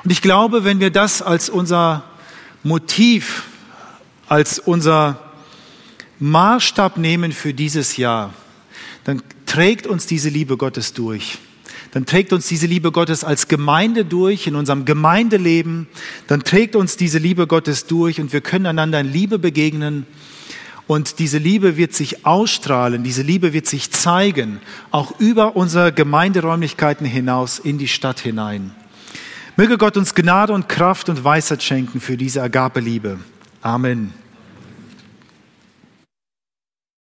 Und 0.04 0.12
ich 0.12 0.22
glaube, 0.22 0.62
wenn 0.62 0.78
wir 0.78 0.90
das 0.90 1.20
als 1.20 1.50
unser 1.50 2.04
Motiv, 2.62 3.42
als 4.28 4.60
unser 4.60 5.27
Maßstab 6.20 6.96
nehmen 6.96 7.32
für 7.32 7.54
dieses 7.54 7.96
Jahr, 7.96 8.34
dann 9.04 9.22
trägt 9.46 9.86
uns 9.86 10.06
diese 10.06 10.28
Liebe 10.28 10.56
Gottes 10.56 10.92
durch. 10.92 11.38
Dann 11.92 12.04
trägt 12.04 12.32
uns 12.32 12.46
diese 12.46 12.66
Liebe 12.66 12.92
Gottes 12.92 13.24
als 13.24 13.48
Gemeinde 13.48 14.04
durch 14.04 14.46
in 14.46 14.56
unserem 14.56 14.84
Gemeindeleben. 14.84 15.88
Dann 16.26 16.44
trägt 16.44 16.76
uns 16.76 16.96
diese 16.96 17.18
Liebe 17.18 17.46
Gottes 17.46 17.86
durch 17.86 18.20
und 18.20 18.32
wir 18.32 18.40
können 18.40 18.66
einander 18.66 19.00
in 19.00 19.10
Liebe 19.10 19.38
begegnen. 19.38 20.06
Und 20.86 21.18
diese 21.18 21.38
Liebe 21.38 21.76
wird 21.76 21.94
sich 21.94 22.24
ausstrahlen, 22.24 23.04
diese 23.04 23.22
Liebe 23.22 23.52
wird 23.52 23.66
sich 23.66 23.90
zeigen, 23.90 24.60
auch 24.90 25.20
über 25.20 25.54
unsere 25.54 25.92
Gemeinderäumlichkeiten 25.92 27.06
hinaus 27.06 27.58
in 27.58 27.76
die 27.76 27.88
Stadt 27.88 28.20
hinein. 28.20 28.74
Möge 29.56 29.76
Gott 29.76 29.96
uns 29.96 30.14
Gnade 30.14 30.52
und 30.52 30.68
Kraft 30.68 31.08
und 31.08 31.24
Weisheit 31.24 31.62
schenken 31.62 32.00
für 32.00 32.16
diese 32.16 32.42
Agape-Liebe. 32.42 33.18
Amen. 33.60 34.14